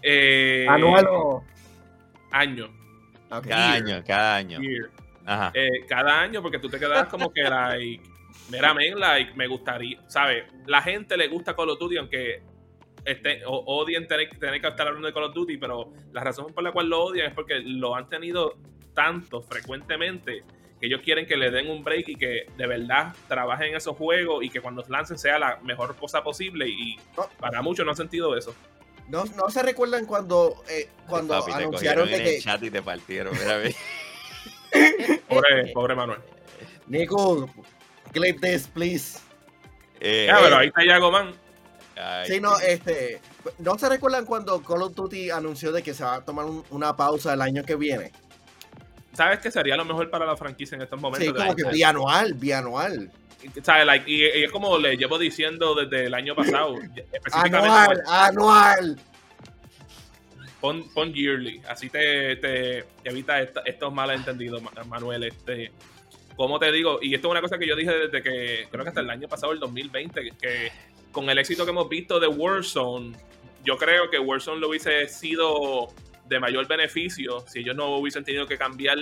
[0.02, 1.44] Eh, Anual o.
[2.30, 2.68] Año.
[3.28, 3.42] cada
[3.78, 3.82] year.
[3.82, 4.60] año, cada año.
[4.60, 4.90] year.
[5.24, 5.50] Ajá.
[5.54, 8.02] Eh, cada año porque tú te quedas como que like
[8.50, 12.42] mira men, like me gustaría sabes la gente le gusta Call of Duty aunque
[13.04, 16.52] este, o- odien tener, tener que estar hablando de Call of Duty pero la razón
[16.52, 18.56] por la cual lo odian es porque lo han tenido
[18.94, 20.42] tanto frecuentemente
[20.80, 23.96] que ellos quieren que le den un break y que de verdad trabajen en esos
[23.96, 27.28] juegos y que cuando lancen sea la mejor cosa posible y No.
[27.38, 28.54] para muchos no han sentido eso
[29.08, 32.70] No, no se recuerdan cuando, eh, cuando Papi, anunciaron de en el que chat y
[32.70, 33.32] te partieron.
[33.38, 33.60] Mira,
[35.28, 36.20] pobre, pobre Manuel
[36.88, 37.48] Nico,
[38.16, 39.18] clip this, please.
[40.00, 41.32] Eh, ya, pero ahí está Yago Man
[41.96, 43.20] ay, Sí, no, este,
[43.58, 46.64] no se recuerdan cuando Call of Duty anunció de que se va a tomar un-
[46.70, 48.12] una pausa el año que viene.
[49.14, 52.34] sabes que sería lo mejor para la franquicia en estos momentos Sí, como que bianual,
[52.34, 53.10] bianual.
[53.62, 53.86] ¿sabes?
[53.86, 56.74] Like, y, y es como le llevo diciendo desde el año pasado.
[57.12, 58.98] específicamente Anual, anual.
[60.60, 61.62] pon, pon yearly.
[61.68, 65.24] Así te, te evita esta- estos malentendidos, Ma- Manuel.
[65.24, 65.72] Este,
[66.36, 68.88] como te digo, y esto es una cosa que yo dije desde que creo que
[68.88, 70.72] hasta el año pasado, el 2020, que,
[71.12, 73.16] con el éxito que hemos visto de Warzone,
[73.64, 75.88] yo creo que Warzone lo hubiese sido
[76.26, 78.98] de mayor beneficio si ellos no hubiesen tenido que cambiar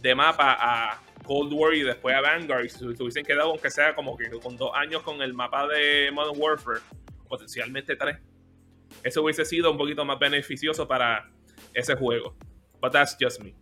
[0.00, 2.68] de mapa a Cold War y después a Vanguard.
[2.68, 6.10] Si se hubiesen quedado aunque sea como que con dos años con el mapa de
[6.12, 6.80] Modern Warfare
[7.28, 8.18] potencialmente tres
[9.02, 11.30] eso hubiese sido un poquito más beneficioso para
[11.74, 12.34] ese juego.
[12.80, 13.54] But that's just me.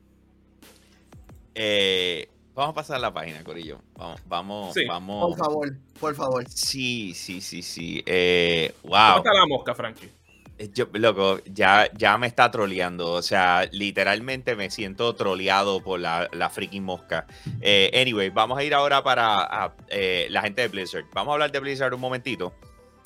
[1.54, 2.28] Eh,
[2.58, 3.80] vamos a pasar la página, Corillo.
[3.96, 5.30] Vamos, vamos, Sí, vamos.
[5.30, 6.44] Por favor, por favor.
[6.48, 8.02] Sí, sí, sí, sí.
[8.06, 9.16] Eh, ¿cómo wow.
[9.18, 10.10] está la mosca Frankie?
[10.58, 13.12] Eh, Yo, loco, ya, ya me está troleando.
[13.12, 17.26] O sea, literalmente me siento troleado por la, la freaking mosca.
[17.60, 21.04] Eh, anyway, vamos a ir ahora para a, eh, la gente de Blizzard.
[21.12, 22.52] Vamos a hablar de Blizzard un momentito.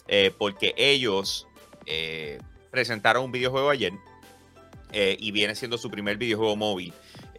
[0.08, 1.46] eh, porque ellos
[1.86, 2.38] eh,
[2.70, 3.92] presentaron un videojuego ayer.
[4.92, 6.92] eh, y viene siendo su primer videojuego móvil.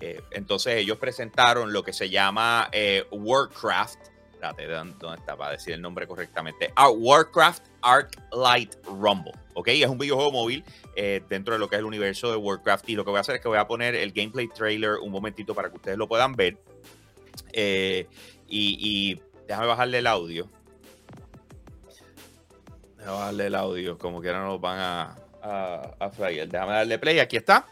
[0.06, 4.00] Eh, entonces ellos presentaron lo que se llama eh, Warcraft.
[4.34, 6.74] Espérate, ¿dónde está para decir el nombre correctamente?
[6.76, 9.32] Ah, Warcraft Arc Light Rumble.
[9.54, 9.70] ¿Ok?
[9.70, 10.66] Es un videojuego móvil
[10.98, 12.90] eh, dentro de lo que es el universo de Warcraft.
[12.90, 15.10] Y lo que voy a hacer es que voy a poner el gameplay trailer un
[15.10, 16.58] momentito para que ustedes lo puedan ver.
[17.54, 18.10] Eh,
[18.50, 20.50] y, déjame bajarle el audio.
[22.98, 26.10] Déjame bajarle el audio, como que ahora nos van a, a, a.
[26.10, 27.20] Déjame darle play.
[27.20, 27.66] Aquí está.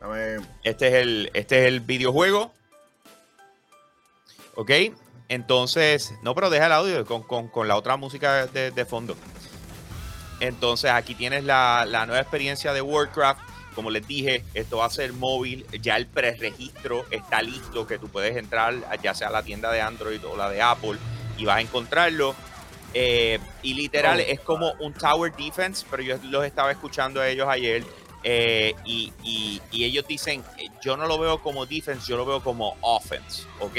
[0.00, 2.52] Dame- Este es el, este es el videojuego.
[4.54, 4.70] Ok.
[5.28, 9.16] Entonces, no, pero deja el audio con, con- con la otra música de, de fondo.
[10.40, 13.40] Entonces, aquí tienes la, la nueva experiencia de Warcraft.
[13.74, 15.66] Como les dije, esto va a ser móvil.
[15.82, 19.80] Ya el preregistro está listo, que tú puedes entrar ya sea a la tienda de
[19.80, 20.96] Android o la de Apple
[21.36, 22.34] y vas a encontrarlo.
[22.94, 24.22] Eh, y literal Oh.
[24.26, 27.84] es como un Tower Defense, pero yo los estaba escuchando a ellos ayer
[28.22, 32.26] eh, y, y- y ellos dicen, eh, yo no lo veo como defense, yo lo
[32.26, 33.76] veo como offense, ¿ok?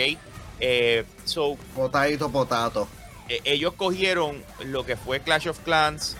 [0.60, 2.88] Eh, so, Potato, potato.
[3.28, 6.16] eh, ellos cogieron lo que fue Clash of Clans,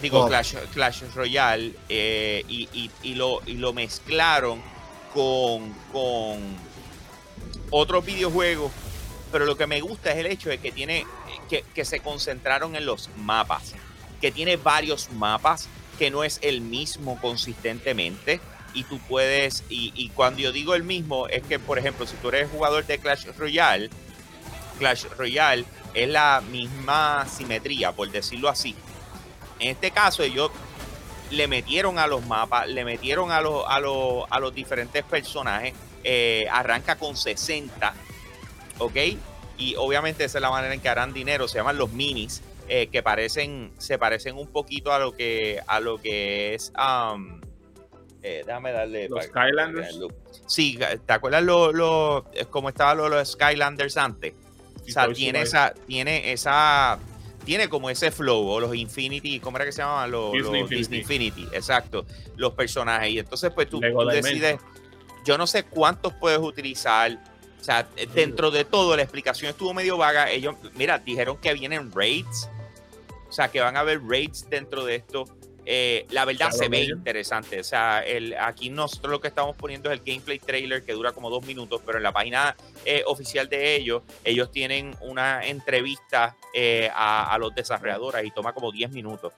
[0.00, 0.26] digo.
[0.26, 4.60] Clash, Clash Royale, y, y- y lo, y lo mezclaron
[5.12, 6.56] con, con
[7.70, 8.72] otros videojuegos.
[9.32, 11.04] Pero lo que me gusta es el hecho de que tiene
[11.48, 13.74] que, que se concentraron en los mapas,
[14.20, 18.40] que tiene varios mapas, que no es el mismo consistentemente.
[18.74, 22.16] Y tú puedes, y, y cuando yo digo el mismo, es que, por ejemplo, si
[22.16, 23.88] tú eres jugador de Clash Royale,
[24.78, 28.74] Clash Royale es la misma simetría, por decirlo así.
[29.58, 30.50] En este caso, ellos
[31.30, 35.72] le metieron a los mapas, le metieron a los, a los, a los diferentes personajes.
[36.04, 37.92] eh, arranca con 60,
[38.78, 38.96] ¿ok?
[39.58, 41.48] Y obviamente esa es la manera en que harán dinero.
[41.48, 45.80] Se llaman los minis, eh, que parecen, se parecen un poquito a lo que, a
[45.80, 47.40] lo que es um,
[48.22, 49.08] Eh, déjame darle.
[49.08, 49.96] Los para- Skylanders.
[49.96, 50.14] para.
[50.48, 54.34] Sí, ¿te acuerdas lo, lo, eh, cómo estaban los, los Skylanders antes?
[54.80, 56.98] O sea, tiene esa, tiene esa,
[57.44, 60.10] tiene como ese flow, o los Infinity, ¿cómo era que se llamaban?
[60.10, 61.48] Los Disney los Disney Infinity.
[61.52, 62.04] Exacto,
[62.36, 63.10] los personajes.
[63.10, 64.58] Y entonces, pues tú, tú decides,
[65.24, 67.18] yo no sé cuántos puedes utilizar.
[67.60, 70.30] O sea, dentro de todo, la explicación estuvo medio vaga.
[70.30, 72.48] Ellos, mira, dijeron que vienen raids.
[73.36, 75.26] O sea, que van a haber raids dentro de esto.
[75.66, 77.60] Eh, la verdad se ve interesante.
[77.60, 81.12] O sea, el, aquí nosotros lo que estamos poniendo es el gameplay trailer que dura
[81.12, 82.56] como dos minutos, pero en la página
[82.86, 88.54] eh, oficial de ellos, ellos tienen una entrevista eh, a, a los desarrolladores y toma
[88.54, 89.34] como 10 minutos.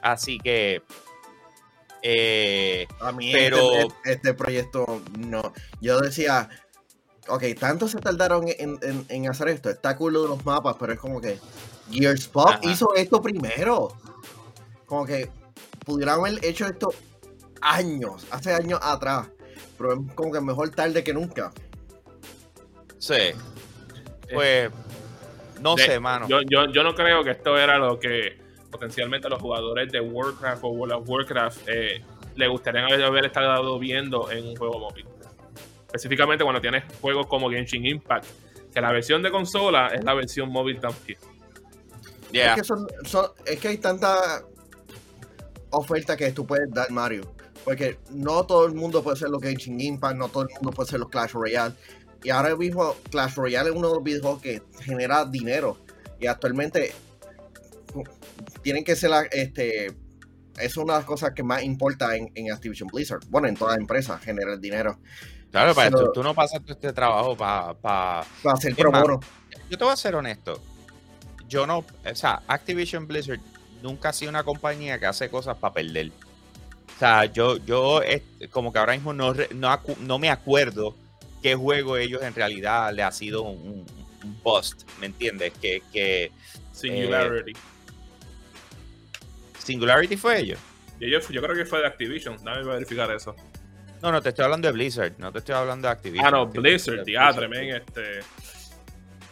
[0.00, 0.82] Así que...
[3.00, 5.52] A mí Pero- este, este proyecto no.
[5.80, 6.48] Yo decía,
[7.26, 9.70] ok, tanto se tardaron en, en- en hacer esto.
[9.70, 11.38] Está cool los mapas, pero es como que
[11.90, 12.60] Gears Pop Ajá.
[12.62, 13.88] hizo esto primero.
[14.86, 15.30] Como que
[15.84, 16.92] pudieran haber hecho esto
[17.60, 19.28] años, hace años atrás.
[19.78, 21.52] Pero es como que mejor tarde que nunca.
[22.98, 23.32] sí.
[24.32, 24.70] Pues...
[25.60, 26.26] No De- sé, mano.
[26.28, 28.38] Yo, yo, yo no creo que esto era lo que
[28.70, 32.02] potencialmente los jugadores de Warcraft o World of Warcraft eh,
[32.36, 35.04] le gustaría haber, haber estado viendo en un juego móvil.
[35.86, 38.24] Específicamente cuando tienes juegos como Genshin Impact,
[38.72, 41.18] que la versión de consola es la versión móvil también.
[42.32, 42.50] Yeah.
[42.54, 44.42] Es, que son, son- es que hay tanta
[45.70, 47.32] oferta que tú puedes dar, Mario.
[47.64, 50.48] Porque no todo el mundo puede ser lo que es Genshin Impact, no todo el
[50.54, 51.74] mundo puede ser los Clash Royale.
[52.22, 55.78] Y ahora mismo Clash Royale es uno de los videojuegos que genera dinero.
[56.18, 56.92] Y actualmente
[58.62, 59.92] tienen que ser la- este
[60.58, 63.20] es una de las cosas que más importa en, en Activision Blizzard.
[63.28, 64.98] Bueno, en todas las empresas generar dinero.
[65.50, 67.74] Claro, para Pero- tú, tú no pasas todo este trabajo para...
[67.74, 68.20] Para
[68.52, 69.20] hacer Es pro.
[69.68, 70.60] Yo te voy a ser honesto.
[71.50, 73.40] Yo no, o sea, Activision Blizzard
[73.82, 76.12] nunca ha sido una compañía que hace cosas para perder.
[76.94, 80.94] O sea, yo, yo eh, como que ahora mismo no, no, no me acuerdo
[81.42, 83.84] qué juego ellos en realidad le ha sido un,
[84.24, 85.52] un bust, ¿me entiendes?
[85.60, 86.30] Que, que
[86.72, 87.52] Singularity.
[89.58, 90.58] Singularity fue ellos.
[91.00, 92.36] Yo, yo creo que fue de Activision.
[92.44, 93.34] Dame verificar eso.
[94.02, 96.26] No, no, te estoy hablando de Blizzard, no te estoy hablando de Activision.
[96.26, 97.48] Ah, no, Blizzard, Blizzard.
[97.48, 98.20] men, este.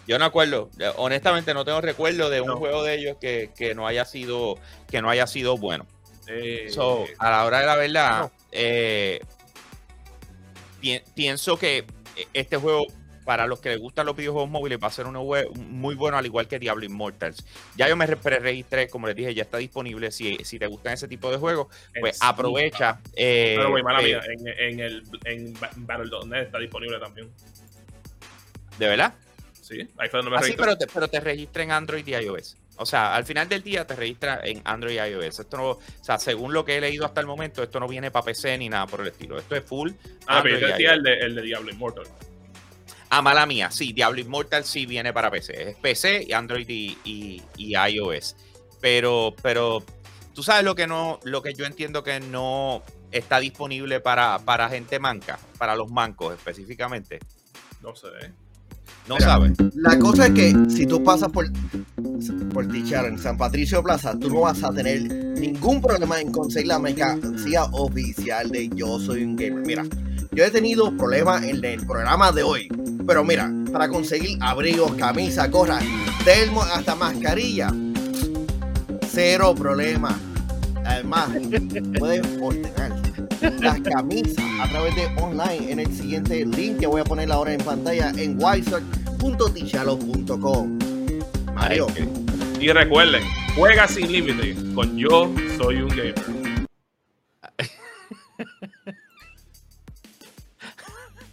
[0.08, 2.56] Yo no acuerdo, honestamente no tengo recuerdo de un No.
[2.56, 4.56] juego de ellos que, que no haya sido
[4.90, 5.86] que no haya sido bueno.
[6.26, 8.32] eh, So, a la hora de la verdad, no.
[8.50, 9.20] eh,
[10.80, 11.84] pi- pienso que
[12.32, 12.86] este juego,
[13.26, 15.22] para los que les gustan los videojuegos móviles, va a ser uno
[15.56, 17.44] muy bueno, al igual que Diablo Immortals.
[17.76, 20.10] Ya yo me re- pre-registré, como les dije, ya está disponible.
[20.10, 21.66] Si, si te gustan ese tipo de juegos,
[22.00, 22.98] pues aprovecha.
[23.14, 27.30] eh, Pero, güey, mala eh, mía, en, en el en Ba- Battle.net está disponible también.
[28.78, 29.12] ¿De verdad?
[29.68, 30.16] Sí, me Así,
[30.52, 30.56] registré.
[30.56, 32.56] pero te, pero te registra en Android y iOS.
[32.76, 35.40] O sea, al final del día te registra en Android y iOS.
[35.40, 38.10] Esto no, o sea, según lo que he leído hasta el momento, esto no viene
[38.10, 39.38] para PC ni nada por el estilo.
[39.38, 39.90] Esto es full.
[40.26, 42.06] Ah, pero yo decía el de, el de Diablo Immortal.
[43.10, 45.70] Ah, mala mía, sí, Diablo Immortal sí viene para PC.
[45.70, 48.36] Es PC, y Android y, y- y iOS.
[48.80, 49.82] Pero, pero,
[50.34, 54.68] tú sabes lo que no, lo que yo entiendo que no está disponible para, para
[54.68, 57.18] gente manca, para los mancos específicamente.
[57.82, 58.08] No sé.
[58.22, 58.32] ¿eh?
[59.08, 59.52] No sabes.
[59.74, 61.46] La cosa es que si tú pasas por,
[62.52, 65.02] por Tichar en San Patricio Plaza, tú no vas a tener
[65.38, 69.64] ningún problema en conseguir la mercancía oficial de Yo Soy un Gamer.
[69.66, 69.84] Mira,
[70.32, 72.68] yo he tenido problemas en el programa de hoy,
[73.06, 75.78] pero mira, para conseguir abrigos, camisa, gorra,
[76.24, 77.72] termo, hasta mascarilla,
[79.08, 80.18] cero problema.
[80.84, 81.30] Además,
[81.98, 83.02] puedes ordenar
[83.60, 87.52] las camisas a través de online en el siguiente link que voy a poner ahora
[87.52, 88.38] en pantalla en
[89.22, 90.78] wiser.tichalo.com.
[91.54, 91.86] Mario,
[92.60, 93.22] Y recuerden,
[93.56, 96.14] juega sin límite con Yo Soy un Gamer.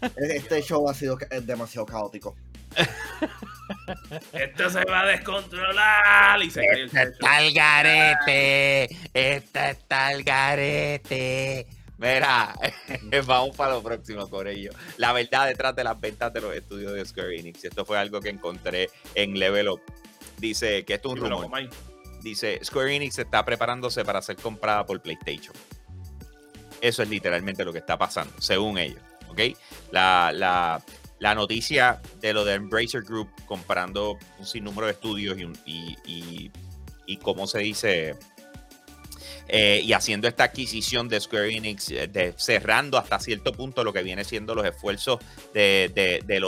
[0.18, 2.36] este show ha sido demasiado caótico.
[4.34, 7.10] Esto se va a descontrolar y se cae el techo.
[7.12, 8.98] está el garete.
[9.14, 11.68] Esta está el garete.
[11.98, 12.54] Mira,
[13.26, 14.72] vamos para lo próximo, Corello.
[14.98, 17.64] La verdad detrás de las ventas de los estudios de Square Enix.
[17.66, 19.82] Esto fue algo que encontré en Level Up.
[20.38, 21.50] Dice que esto es un Dímelo, rumor.
[21.50, 21.70] Comay.
[22.22, 25.54] Dice, Square Enix está preparándose para ser comprada por PlayStation.
[26.82, 29.00] Eso es literalmente lo que está pasando, según ellos.
[29.30, 29.40] ¿Ok?
[29.92, 30.84] La, la-
[31.20, 36.52] la noticia de lo de Embracer Group comprando un sinnúmero de estudios y, y, y,
[37.06, 38.16] y cómo se dice,
[39.48, 43.94] eh, y haciendo esta adquisición de Square Enix, eh, de, cerrando hasta cierto punto lo
[43.94, 45.20] que viene siendo los esfuerzos
[45.54, 46.44] de, de- del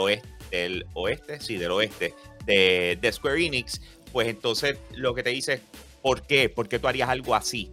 [0.94, 3.80] oeste, sí, del oeste, de, Square Enix,
[4.12, 5.60] pues entonces lo que te dice es,
[6.02, 6.48] ¿por qué?
[6.48, 7.70] ¿Por qué tú harías algo así?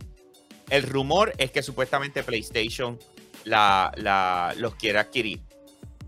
[0.69, 2.99] El rumor es que supuestamente PlayStation
[3.45, 5.39] la, la- los quiere adquirir.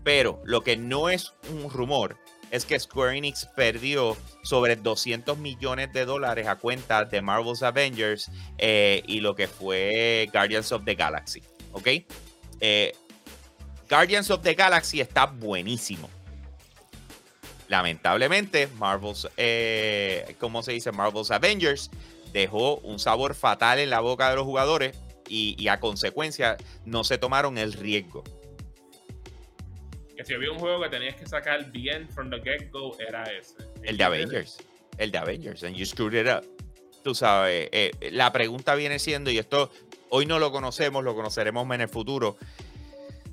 [0.04, 2.16] Pero lo que no es un rumor
[2.50, 4.16] es que Square Enix perdió
[4.48, 10.30] sobre 200 millones de dólares a cuenta de Marvel's Avengers eh, y lo que fue
[10.32, 11.42] Guardians of the Galaxy.
[11.72, 11.88] ¿Ok?
[12.58, 12.94] Eh,
[13.90, 16.08] Guardians of the Galaxy está buenísimo.
[17.68, 20.92] Lamentablemente, Marvel's, eh, ¿cómo se dice?
[20.92, 21.90] Marvel's Avengers
[22.32, 24.96] dejó un sabor fatal en la boca de los jugadores
[25.28, 28.24] y, y a consecuencia no se tomaron el riesgo.
[30.16, 33.67] Que si había un juego que tenías que sacar bien from the get-go, era ese.
[33.82, 34.58] El de Avengers.
[34.98, 35.62] El de Avengers.
[35.64, 36.44] And you screwed it up.
[37.02, 39.70] Tú sabes, eh, la pregunta viene siendo, y esto
[40.10, 42.36] hoy no lo conocemos, lo conoceremos en el futuro,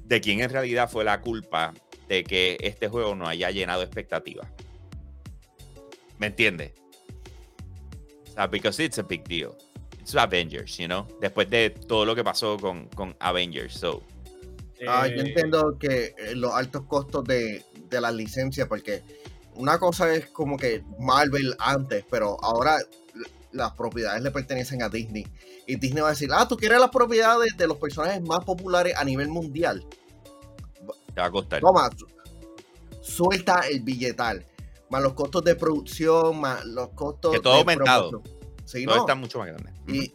[0.06, 1.74] de quién en realidad fue la culpa
[2.08, 4.48] de que este juego no haya llenado expectativas.
[6.20, 6.74] ¿Me entiendes?
[8.30, 9.56] O sea, because it's a big deal.
[10.00, 11.08] It's Avengers, you know?
[11.20, 13.74] Después de todo lo que pasó con, con Avengers.
[13.74, 14.04] So,
[14.88, 19.02] Ah, yo Eh, entiendo que eh, los altos costos de, de las licencias, porque
[19.56, 22.78] una cosa es como que Marvel antes, pero ahora
[23.52, 25.26] las propiedades le pertenecen a Disney.
[25.68, 28.94] Y Disney va a decir, ah, tú quieres las propiedades de los personajes más populares
[28.98, 29.86] a nivel mundial.
[31.14, 31.62] te va a costar.
[31.62, 32.08] Toma, su-
[33.02, 34.46] suelta el billetal.
[34.90, 38.22] Más los costos de producción, más los costos Que todo de aumentado.
[38.66, 39.02] Sí, Todo no.
[39.02, 39.72] está mucho más grande.
[39.88, 40.14] Y,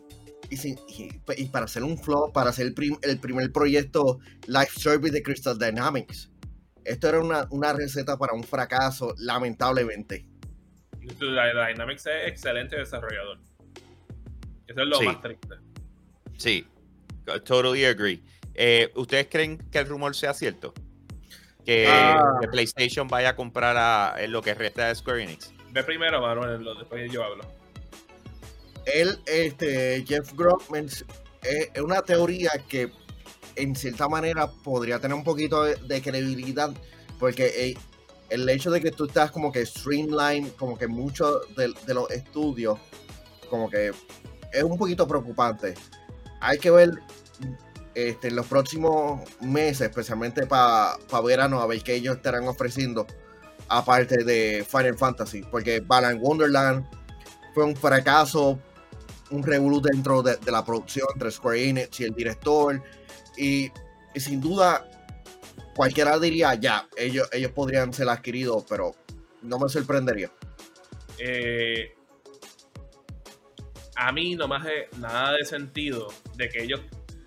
[0.51, 4.19] y, sin- y- y para hacer un flop, para hacer el, prim- el primer proyecto
[4.47, 6.30] live service de Crystal Dynamics.
[6.85, 10.27] Esto era una, una receta para un fracaso, lamentablemente.
[11.21, 13.39] la- Dynamics es excelente desarrollador.
[14.67, 15.05] Eso es lo Sí.
[15.07, 15.55] más triste.
[16.37, 16.67] Sí,
[17.45, 18.23] totally agree.
[18.55, 20.73] Eh, ¿Ustedes creen que el rumor sea cierto?
[21.65, 22.39] Que, Ah.
[22.41, 25.53] que PlayStation vaya a comprar a, en lo que resta de Square Enix.
[25.73, 27.45] Ve primero, Manuel, lo- después yo hablo.
[28.87, 31.05] Él, este, Jeff Grossman, es,
[31.75, 32.91] es una teoría que
[33.57, 36.71] en cierta manera podría tener un poquito de, credibilidad,
[37.19, 37.77] porque
[38.29, 42.11] el hecho de que tú estás como que streamline, como que muchos de, de los
[42.11, 42.79] estudios,
[43.49, 43.93] como que
[44.53, 45.75] es un poquito preocupante.
[46.41, 46.91] Hay que ver
[47.95, 53.07] este, en los próximos meses, especialmente para verano, a ver qué ellos estarán ofreciendo,
[53.69, 56.87] aparte de Final Fantasy, porque Balan Wonderland
[57.53, 58.59] fue un fracaso,
[59.31, 62.81] un revolú dentro de, de la producción entre Square Enix y el director,
[63.41, 63.73] y,
[64.19, 64.87] sin duda
[65.75, 68.95] cualquiera diría, ya, ellos, ellos podrían ser adquiridos, pero
[69.43, 70.31] no me sorprendería.
[71.19, 71.95] Eh,
[73.97, 76.81] a mí no me hace nada de sentido de que ellos,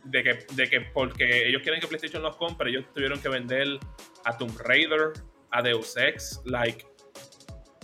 [0.04, 3.80] de que, de que porque ellos quieren que PlayStation los compre, ellos tuvieron que vender
[4.26, 5.14] a Tomb Raider,
[5.52, 6.86] a Deus Ex, like,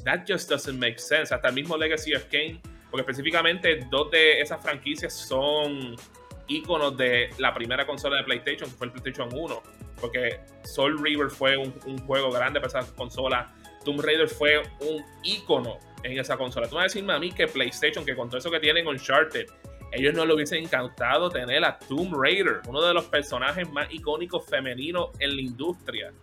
[0.04, 1.34] that just doesn't make sense.
[1.34, 5.96] Hasta el mismo Legacy of Kane, porque específicamente dos de esas franquicias son
[6.50, 9.64] íconos de la primera consola de PlayStation, que fue el PlayStation 1,
[10.02, 13.54] porque Soul River fue un, un juego grande para esa consola.
[13.86, 16.68] Tomb Raider fue un ícono en esa consola.
[16.68, 19.46] Tú vas a decirme a mí que PlayStation, que con todo eso que tienen Uncharted,
[19.92, 24.46] ellos no le hubiesen encantado tener a Tomb Raider, uno de los personajes más icónicos
[24.48, 26.14] femeninos en la industria.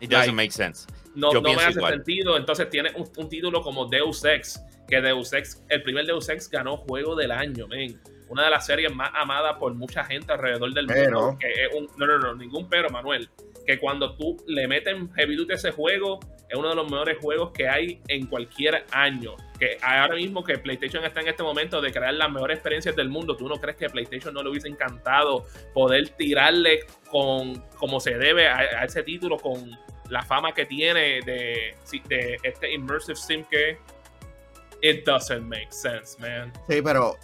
[0.00, 0.86] It doesn't Like, make sense.
[1.14, 1.94] No, no me hace igual.
[1.94, 2.36] sentido.
[2.36, 6.48] Entonces tiene un, un título como Deus Ex, que Deus Ex, el primer Deus Ex
[6.48, 8.00] ganó Juego del Año, men.
[8.30, 11.38] Una de las series más amadas por mucha gente alrededor del Pero- mundo.
[11.38, 13.28] Que es un, no, no, no, ningún pero, Manuel.
[13.66, 17.18] Que cuando tú le meten heavy duty a ese juego, es uno de los mejores
[17.20, 19.34] juegos que hay en cualquier año.
[19.58, 23.08] Que ahora mismo que PlayStation está en este momento de crear las mejores experiencias del
[23.08, 25.44] mundo, ¿tú no crees que PlayStation no le hubiese encantado
[25.74, 26.80] poder tirarle
[27.10, 29.70] con como se debe a, a ese título con
[30.08, 31.74] la fama que tiene de,
[32.08, 33.78] de este immersive sim que
[34.82, 36.52] it doesn't make sense, man.
[36.68, 37.16] Sí, pero,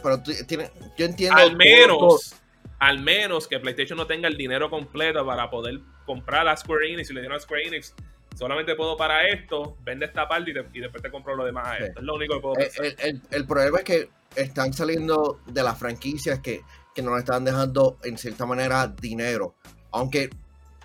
[0.00, 1.36] pero tú- tiene- yo entiendo.
[1.38, 2.34] Al todo- menos,
[2.78, 7.10] al menos que PlayStation no tenga el dinero completo para poder comprar a Square Enix
[7.10, 7.94] y le dieron a Square Enix.
[8.38, 11.66] Solamente puedo para esto, vende esta parte y, te- y después te compro lo demás
[11.68, 11.82] a Sí.
[11.84, 12.00] esto.
[12.00, 12.84] Es lo único que puedo Eh, pensar.
[12.86, 16.62] el, el- el problema es que están saliendo de las franquicias que,
[16.94, 19.56] que nos están dejando en cierta manera dinero.
[19.90, 20.30] Aunque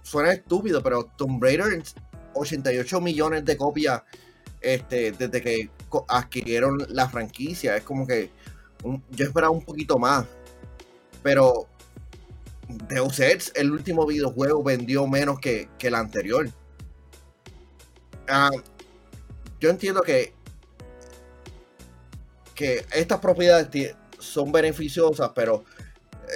[0.02, 1.82] suena estúpido, pero Tomb Raider
[2.34, 4.04] 88 millones de copias
[4.62, 5.70] este, desde que
[6.08, 7.78] adquirieron la franquicia.
[7.78, 8.32] Es como que
[9.12, 10.26] yo esperaba un poquito más.
[11.24, 11.68] Pero
[12.88, 16.50] Deus Ex, el último videojuego, vendió menos que, que el anterior.
[18.28, 18.52] Ah,
[19.60, 20.34] yo entiendo que
[22.56, 25.66] que estas propiedades son beneficiosas, pero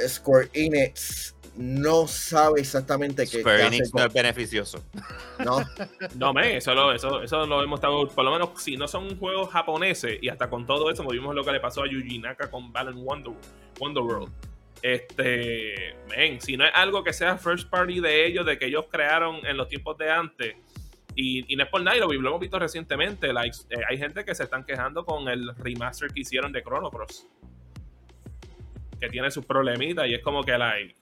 [0.08, 4.82] Square Enix no sabe exactamente qué, Square Enix no es beneficioso.
[5.44, 5.60] ¿no?
[6.16, 9.20] No, men, eso lo, eso, eso lo hemos estado, por lo menos si no son
[9.20, 12.50] juegos japoneses, y hasta con todo eso, vimos lo que le pasó a Yuji Naka
[12.50, 13.34] con Balan Wonder,
[13.78, 14.32] Wonderworld.
[14.82, 18.86] Este, men, si no es algo que sea first party de ellos, de que ellos
[18.90, 20.56] crearon en los tiempos de antes,
[21.14, 23.98] y, y no es por nada, y lo, lo hemos visto recientemente, like, eh, hay
[23.98, 27.28] gente que se están quejando con el remaster que hicieron de Chrono Cross.
[28.98, 30.96] Que tiene sus problemitas y es como que like,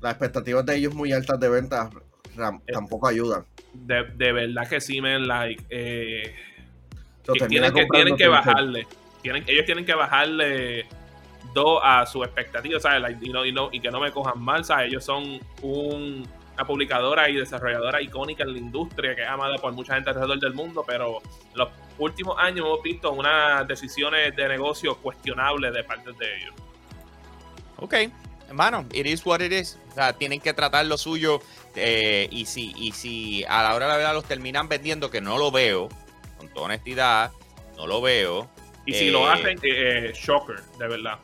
[0.00, 1.90] Las expectativas de ellos muy altas de ventas
[2.38, 3.44] Eh, tampoco ayudan.
[3.72, 6.34] de, de verdad que sí, men, like, eh,
[7.24, 8.86] que tienen, que, tienen bajarle.
[9.22, 10.86] Tienen, ellos tienen que bajarle
[11.52, 13.00] dos a su expectativa, ¿sabes?
[13.02, 14.88] Like, y, no, y, no- y que no me cojan mal, ¿sabes?
[14.88, 19.72] Ellos son un- una publicadora y desarrolladora icónica en la industria que es amada por
[19.72, 21.18] mucha gente alrededor del mundo, pero
[21.52, 21.68] en los
[21.98, 26.54] últimos años hemos visto unas decisiones de negocio cuestionables de parte de ellos.
[27.76, 27.94] Ok,
[28.48, 29.78] hermano, it is what it is.
[29.90, 31.40] O sea, tienen que tratar lo suyo.
[31.76, 35.20] eh, y, si, y si a la hora de la verdad los terminan vendiendo, que
[35.20, 35.88] no lo veo,
[36.36, 37.30] con toda honestidad,
[37.76, 38.48] no lo veo.
[38.84, 41.18] Y si Eh, lo hacen, eh, eh, shocker, de verdad.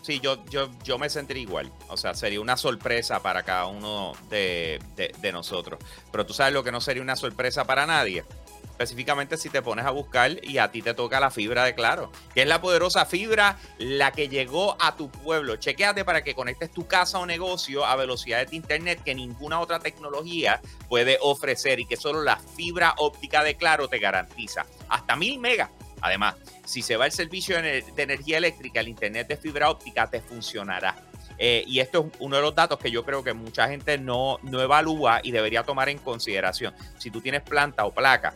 [0.00, 1.70] Sí, yo, yo, yo me sentiría igual.
[1.88, 5.78] O sea, sería una sorpresa para cada uno de, de- de nosotros.
[6.10, 8.24] Pero tú sabes lo que no sería una sorpresa para nadie.
[8.78, 12.12] Específicamente si te pones a buscar y a ti te toca la fibra de Claro,
[12.32, 15.56] que es la poderosa fibra, la que llegó a tu pueblo.
[15.56, 19.80] Chequéate para que conectes tu casa o negocio a velocidades de internet que ninguna otra
[19.80, 24.64] tecnología puede ofrecer y que solo la fibra óptica de Claro te garantiza.
[24.88, 25.70] Hasta mil megas.
[26.00, 29.70] Además, si se va el servicio de ener- de energía eléctrica, el internet de fibra
[29.70, 30.94] óptica te funcionará.
[31.40, 34.38] Eh, y esto es uno de los datos que yo creo que mucha gente no,
[34.42, 36.74] no evalúa y debería tomar en consideración.
[36.98, 38.34] Si tú tienes planta o placa,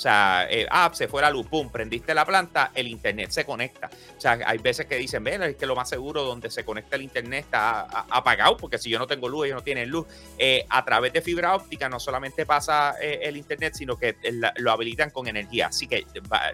[0.00, 3.44] o sea, eh, ah, se fue la luz, pum, prendiste la planta, el internet se
[3.44, 3.90] conecta.
[4.16, 6.96] O sea, hay veces que dicen, ven, es que lo más seguro donde se conecta
[6.96, 10.06] el internet está apagado, porque si yo no tengo luz, ellos no tienen luz.
[10.38, 14.16] Eh, a través de fibra óptica no solamente pasa eh, el internet, sino que
[14.56, 15.66] lo habilitan con energía.
[15.66, 16.06] Así que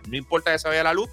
[0.09, 1.09] no importa que se vaya la luz,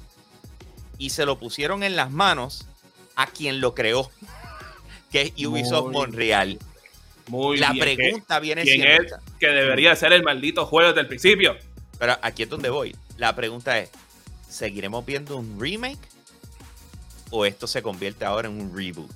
[0.98, 2.66] y se lo pusieron en las manos
[3.16, 4.10] a quien lo creó,
[5.12, 6.60] que es Ubisoft Muy Montreal.
[7.28, 7.96] Muy La bien.
[7.98, 9.22] pregunta viene ¿Quién siendo, es?
[9.40, 11.56] Que, debería ser el maldito juego desde el principio.
[12.00, 12.96] pero aquí es donde voy.
[13.18, 13.90] La pregunta es,
[14.50, 16.00] ¿seguiremos viendo un remake
[17.30, 19.12] o esto se convierte ahora en un reboot?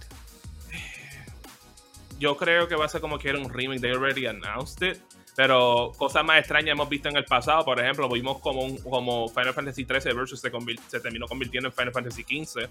[2.20, 3.82] Yo creo que va a ser como que era un remake.
[3.82, 4.98] They already announced it.
[5.36, 7.66] Pero cosas más extrañas hemos visto en el pasado.
[7.66, 11.92] Por ejemplo, vimos como, un- como Final Fantasy XIII Versus se terminó convirtiendo en Final
[11.92, 12.70] Fantasy XV.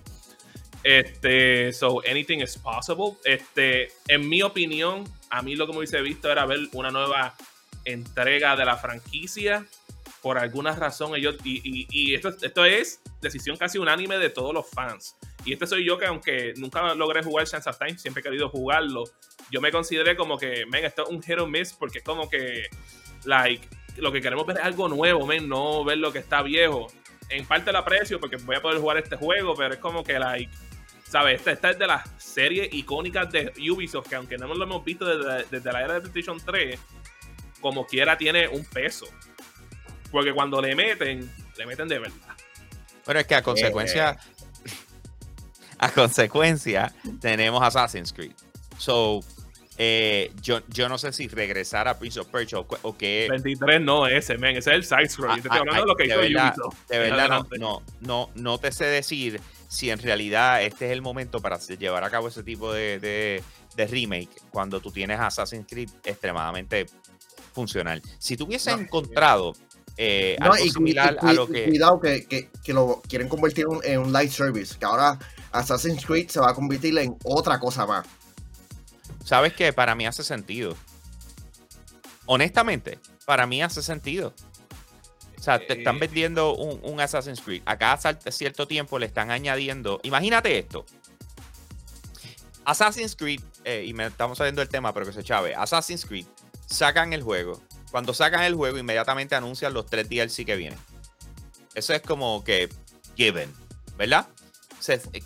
[0.84, 3.16] Este, so anything is possible.
[3.24, 7.34] Este, en mi opinión, a mí lo que me hubiese visto era ver una nueva
[7.84, 9.66] entrega de la franquicia.
[10.22, 11.36] Por alguna razón, ellos.
[11.44, 15.16] Y, y- esto, esto es decisión casi unánime de todos los fans.
[15.44, 18.48] Y este soy yo que, aunque nunca logré jugar Sands of Time, siempre he querido
[18.48, 19.04] jugarlo.
[19.50, 22.30] Yo me consideré como que, men, esto es un hit or miss porque es como
[22.30, 22.68] que,
[23.24, 23.66] like,
[23.96, 26.86] lo que queremos ver es algo nuevo, men, no ver lo que está viejo.
[27.28, 30.18] En parte lo aprecio porque voy a poder jugar este juego, pero es como que,
[30.18, 30.50] like,
[31.14, 31.38] ¿sabes?
[31.38, 35.04] Esta, esta es de las series icónicas de Ubisoft que, aunque no lo hemos visto
[35.04, 36.76] desde, desde la era de PlayStation 3,
[37.60, 39.06] como quiera tiene un peso.
[40.10, 42.34] Porque cuando le meten, le meten de verdad.
[43.04, 44.18] Pero es que a consecuencia,
[45.78, 48.32] a consecuencia, tenemos Assassin's Creed.
[48.76, 49.20] So,
[49.78, 53.80] eh, yo, yo no sé si regresar a Prince of Persia o, o que 23
[53.80, 55.36] no ese, men, ese es el side scroll.
[55.36, 56.88] Yo te estoy Ah, hablando de ah, lo que de hizo verdad, Ubisoft.
[56.88, 61.02] de verdad no, no, no, no te sé decir si en realidad este es el
[61.02, 63.42] momento para llevar a cabo ese tipo de, de-
[63.76, 66.86] de remake cuando tú tienes Assassin's Creed extremadamente
[67.52, 68.00] funcional.
[68.18, 68.82] Si tú hubieses No.
[68.82, 69.52] encontrado
[69.96, 71.64] eh, No, algo y, similar y a lo que...
[71.66, 75.18] cuidado que, que- que lo quieren convertir en, en un live service, que ahora
[75.52, 78.06] Assassin's Creed se va a convertir en otra cosa más.
[79.24, 79.72] ¿Sabes qué?
[79.72, 80.76] Para mí hace sentido.
[82.26, 84.34] Honestamente, para mí hace sentido.
[85.44, 87.60] O sea, te están vendiendo un, un Assassin's Creed.
[87.66, 87.98] A cada
[88.30, 90.00] cierto tiempo le están añadiendo.
[90.02, 90.86] Imagínate esto.
[92.64, 95.54] Assassin's Creed, eh, y me estamos saliendo del tema, pero que se chave.
[95.54, 96.24] Assassin's Creed,
[96.64, 97.60] sacan el juego.
[97.90, 100.78] Cuando sacan el juego, inmediatamente anuncian los tres DLC que vienen.
[101.74, 102.70] Eso es como que
[103.14, 103.52] given,
[103.98, 104.26] ¿verdad?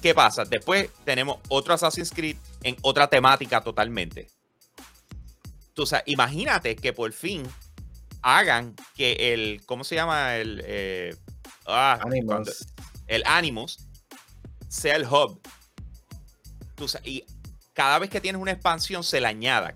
[0.02, 0.44] ¿Qué pasa?
[0.44, 4.26] Después tenemos otro Assassin's Creed en otra temática totalmente.
[5.74, 7.48] Tú, o sea, imagínate que por fin
[8.22, 10.36] hagan que el, ¿cómo se llama?
[10.36, 11.16] El, eh,
[11.66, 12.52] ah, cuando-
[13.06, 13.78] el Animus
[14.68, 15.40] sea el hub.
[16.74, 17.24] Tú y
[17.72, 19.74] cada vez que tienes una expansión se le añada.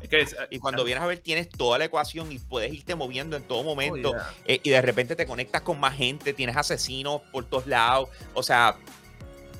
[0.00, 2.94] Es que es- Y cuando vienes a ver, tienes toda la ecuación y puedes irte
[2.94, 4.10] moviendo en todo Oh, momento.
[4.12, 4.34] yeah.
[4.46, 8.08] Eh, y de repente te conectas con más gente, tienes asesinos por todos lados.
[8.34, 8.76] O sea,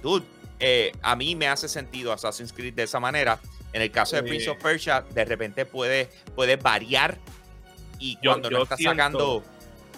[0.03, 0.25] dude,
[0.61, 3.41] eh, a mí me hace sentido Assassin's Creed de esa manera.
[3.75, 4.23] En el caso de.
[4.23, 7.19] Prince of Persia, de repente puede, puede variar.
[7.99, 9.43] Y Yo- cuando yo no estás siento- sacando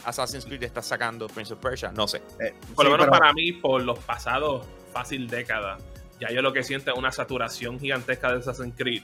[0.05, 1.93] Assassin's Creed, estás sacando Prince of Persia.
[1.93, 2.19] No sé.
[2.41, 5.83] Eh, Por lo sí, menos pero- para mí, por los pasados fácil décadas,
[6.21, 9.03] ya yo lo que siento es una saturación gigantesca de Assassin's Creed.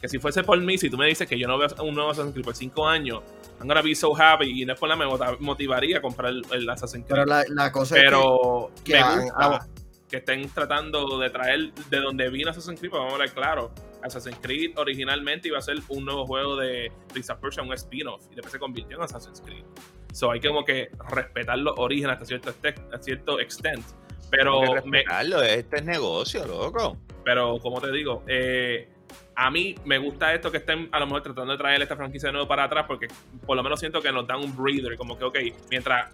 [0.00, 2.10] Que si fuese por mí, si tú me dices que yo no veo un nuevo
[2.10, 3.22] Assassin's Creed por cinco años,
[3.58, 5.06] I'm gonna be so happy y no es por la me
[5.40, 7.16] motivaría a comprar el, el Assassin's Creed.
[7.20, 9.66] Pero la, la cosa Pero que me gusta ah,
[10.08, 13.72] que estén tratando de traer de donde vino Assassin's Creed, porque vamos a hablar claro.
[14.04, 18.22] Assassin's Creed originalmente iba a ser un nuevo juego de Prince of Persia, un spin-off,
[18.30, 19.64] y después se convirtió en Assassin's Creed.
[20.12, 22.54] So hay que como que respetar los orígenes hasta cierto,
[22.92, 23.84] a cierto extent.
[24.30, 26.96] Pero, que me, respetarlo, este es negocio, loco.
[27.24, 28.88] pero como te digo, eh,
[29.36, 32.28] a mí me gusta esto que estén a lo mejor tratando de traer esta franquicia
[32.28, 33.08] de nuevo para atrás, porque
[33.46, 35.38] por lo menos siento que nos dan un breather, como que, ok,
[35.70, 36.12] mientras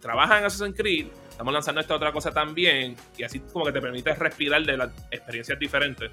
[0.00, 3.80] trabajan en Assassin's Creed, estamos lanzando esta otra cosa también, y así como que te
[3.80, 6.10] permite respirar de las experiencias diferentes.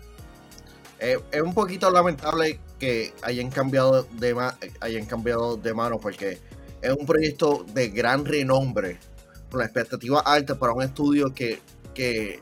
[1.05, 4.33] Eh, es un poquito lamentable que hayan cambiado de
[4.79, 6.39] hayan cambiado de mano porque
[6.81, 8.97] es un proyecto de gran renombre
[9.51, 11.59] con la expectativa alta para un estudio que,
[11.93, 12.39] que,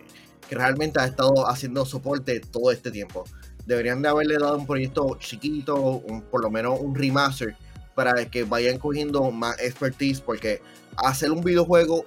[0.47, 3.23] que realmente ha estado haciendo soporte todo este tiempo.
[3.65, 7.55] Deberían de haberle dado un proyecto chiquito, un- por lo menos un remaster,
[7.95, 10.61] para que vayan cogiendo más expertise, porque
[10.97, 12.05] hacer un videojuego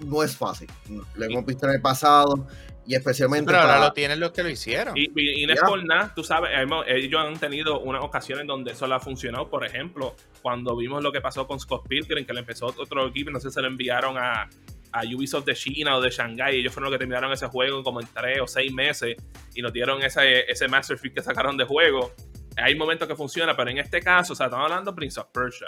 [0.00, 0.68] no es fácil.
[1.14, 2.46] Lo hemos visto en el pasado
[2.86, 4.96] y especialmente Pero ahora para- lo tienen los que lo hicieron.
[4.96, 5.66] Y, y, y no es Ya.
[5.66, 9.48] por nada, tú sabes, hemos- ellos han tenido unas ocasiones donde eso le ha funcionado.
[9.48, 13.30] Por ejemplo, cuando vimos lo que pasó con Scott Pilgrim, que le empezó otro equipo,
[13.30, 14.48] no sé si se lo enviaron a,
[14.92, 16.56] a Ubisoft de China o de Shanghai.
[16.56, 19.16] Ellos fueron los que terminaron ese juego como en tres o seis meses
[19.54, 22.12] y nos dieron ese, ese Masterpiece que sacaron de juego.
[22.56, 25.26] Hay momentos que funciona, pero en este caso, o sea, estamos hablando de Prince of
[25.32, 25.66] Persia.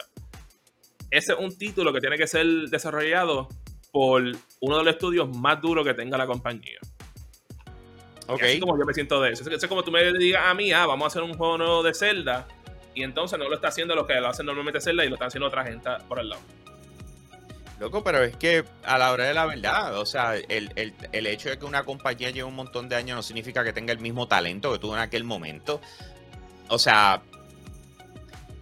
[1.11, 3.49] Ese es un título que tiene que ser desarrollado
[3.93, 4.23] por
[4.61, 6.79] uno de los estudios más duros que tenga la compañía.
[8.27, 8.43] Ok.
[8.43, 9.49] Así como yo me siento de eso.
[9.49, 11.83] Es es como tú me digas a mí, ah, vamos a hacer un juego nuevo
[11.83, 12.47] de Zelda.
[12.95, 15.29] Y entonces no lo está haciendo lo que lo hacen normalmente Zelda y lo están
[15.29, 16.41] haciendo otra gente por el lado.
[17.79, 21.27] Loco, pero es que a la hora de la verdad, o sea, el, el- el
[21.27, 23.99] hecho de que una compañía lleve un montón de años no significa que tenga el
[23.99, 25.83] mismo talento que tuvo en aquel momento.
[26.69, 27.21] O sea,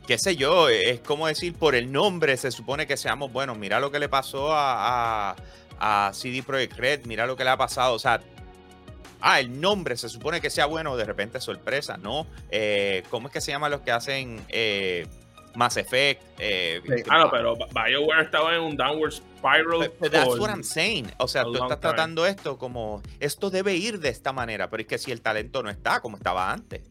[0.08, 3.56] qué sé yo, es como decir, por el nombre se supone que seamos buenos.
[3.56, 5.36] Mira lo que le pasó a, a,
[6.08, 7.94] a CD Projekt Red, mira lo que le ha pasado.
[7.94, 8.20] O sea,
[9.26, 12.26] ah, el nombre se supone que sea bueno, de repente sorpresa, ¿no?
[12.50, 15.06] Eh, ¿Cómo es que se llaman los que hacen eh,
[15.54, 16.22] Mass Effect?
[16.38, 17.02] Eh, Sí.
[17.08, 19.78] Ah, no, pero BioWare estaba en un downward spiral.
[19.78, 21.10] But- but that's what I'm saying.
[21.18, 21.80] O sea, tú estás time.
[21.80, 25.62] tratando esto como esto debe ir de esta manera, pero es que si el talento
[25.62, 26.82] no está como estaba antes.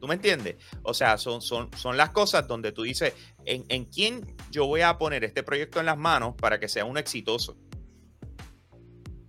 [0.00, 0.56] ¿Tú me entiendes?
[0.82, 3.12] O sea, son, son, son las cosas donde tú dices,
[3.44, 6.84] ¿en, ¿en quién yo voy a poner este proyecto en las manos para que sea
[6.84, 7.56] un exitoso?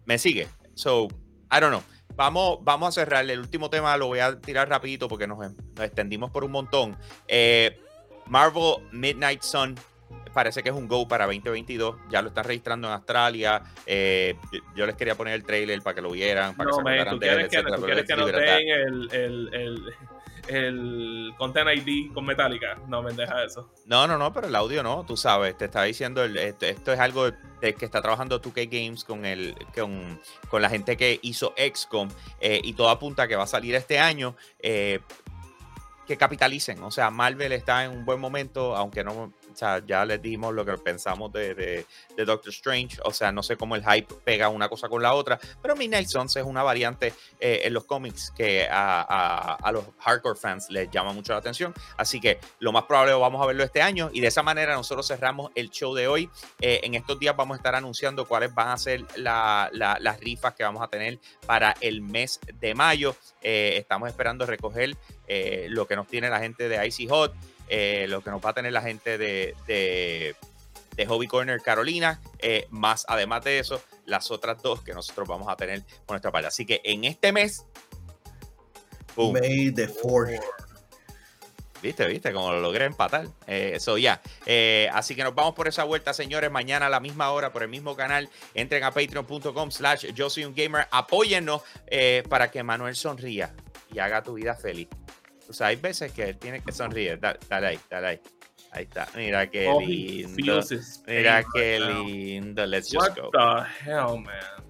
[0.06, 0.48] ¿Me sigue?
[0.74, 1.08] So,
[1.52, 1.84] I don't know.
[2.16, 3.30] Vamos, vamos a cerrar.
[3.30, 6.98] El último tema lo voy a tirar rapidito porque nos, nos extendimos por un montón.
[7.28, 7.80] Eh,
[8.28, 9.76] Marvel Midnight Sun
[10.34, 11.96] parece que es un go para 2022.
[12.10, 13.62] Ya lo están registrando en Australia.
[13.86, 14.36] Eh,
[14.76, 17.10] yo- les quería poner el trailer para que lo vieran, para No, que se man,
[17.10, 19.94] tú de él, quieres que, etcétera, tú quieres que nos den el, el, el,
[20.48, 22.78] el Content ID con Metallica.
[22.88, 23.70] No me deja eso.
[23.86, 27.00] No, no, no, pero el audio no, tú sabes, te está diciendo, el- esto, es
[27.00, 27.30] algo
[27.62, 32.10] que está trabajando 2K Games con, el, con, con la gente que hizo XCOM
[32.42, 34.36] eh, y todo apunta que va a salir este año.
[34.60, 35.00] eh,
[36.06, 40.04] que capitalicen, o sea, Marvel está en un buen momento, aunque no, o sea, ya
[40.06, 41.86] les dimos lo que pensamos de, de,
[42.16, 42.98] de Doctor Strange.
[43.04, 46.08] O sea, no sé cómo el hype pega una cosa con la otra, pero Midnight
[46.08, 50.70] Suns es una variante eh, en los cómics que a, a- a los hardcore fans
[50.70, 51.74] les llama mucho la atención.
[51.98, 55.08] Así que lo más probable vamos a verlo este año y de esa manera nosotros
[55.08, 56.30] cerramos el show de hoy.
[56.60, 60.20] Eh, en estos días vamos a estar anunciando cuáles van a ser la- la- las
[60.20, 63.16] rifas que vamos a tener para el mes de mayo.
[63.42, 64.96] Eh, estamos esperando recoger
[65.28, 67.34] eh, lo que nos tiene la gente de Icy Hot,
[67.68, 70.36] eh, lo que nos va a tener la gente de, de,
[70.96, 75.48] de Hobby Corner Carolina, eh, más además de eso, las otras dos que nosotros vamos
[75.50, 76.48] a tener por nuestra parte.
[76.48, 77.66] Así que en este mes,
[79.16, 80.42] boom, May the Fourth.
[81.84, 83.28] Viste, viste, como lo logré empatar.
[83.46, 84.22] Eso ya.
[84.46, 86.50] Eh, así que nos vamos por esa vuelta, señores.
[86.50, 88.30] Mañana a la misma hora, por el mismo canal.
[88.54, 90.88] Entren a patreon.com slash yo soy un gamer.
[90.92, 93.54] Apóyennos eh, para que Manuel sonría
[93.94, 94.88] y haga tu vida feliz.
[95.50, 97.20] O sea, hay veces que él tiene que sonreír.
[97.20, 98.20] Da- Dale ahí, dale ahí.
[98.72, 99.08] Ahí está.
[99.16, 100.62] Mira qué he lindo.
[101.06, 102.66] Mira qué lindo.
[102.66, 103.30] Let's What just go.
[103.32, 104.63] the hell, man?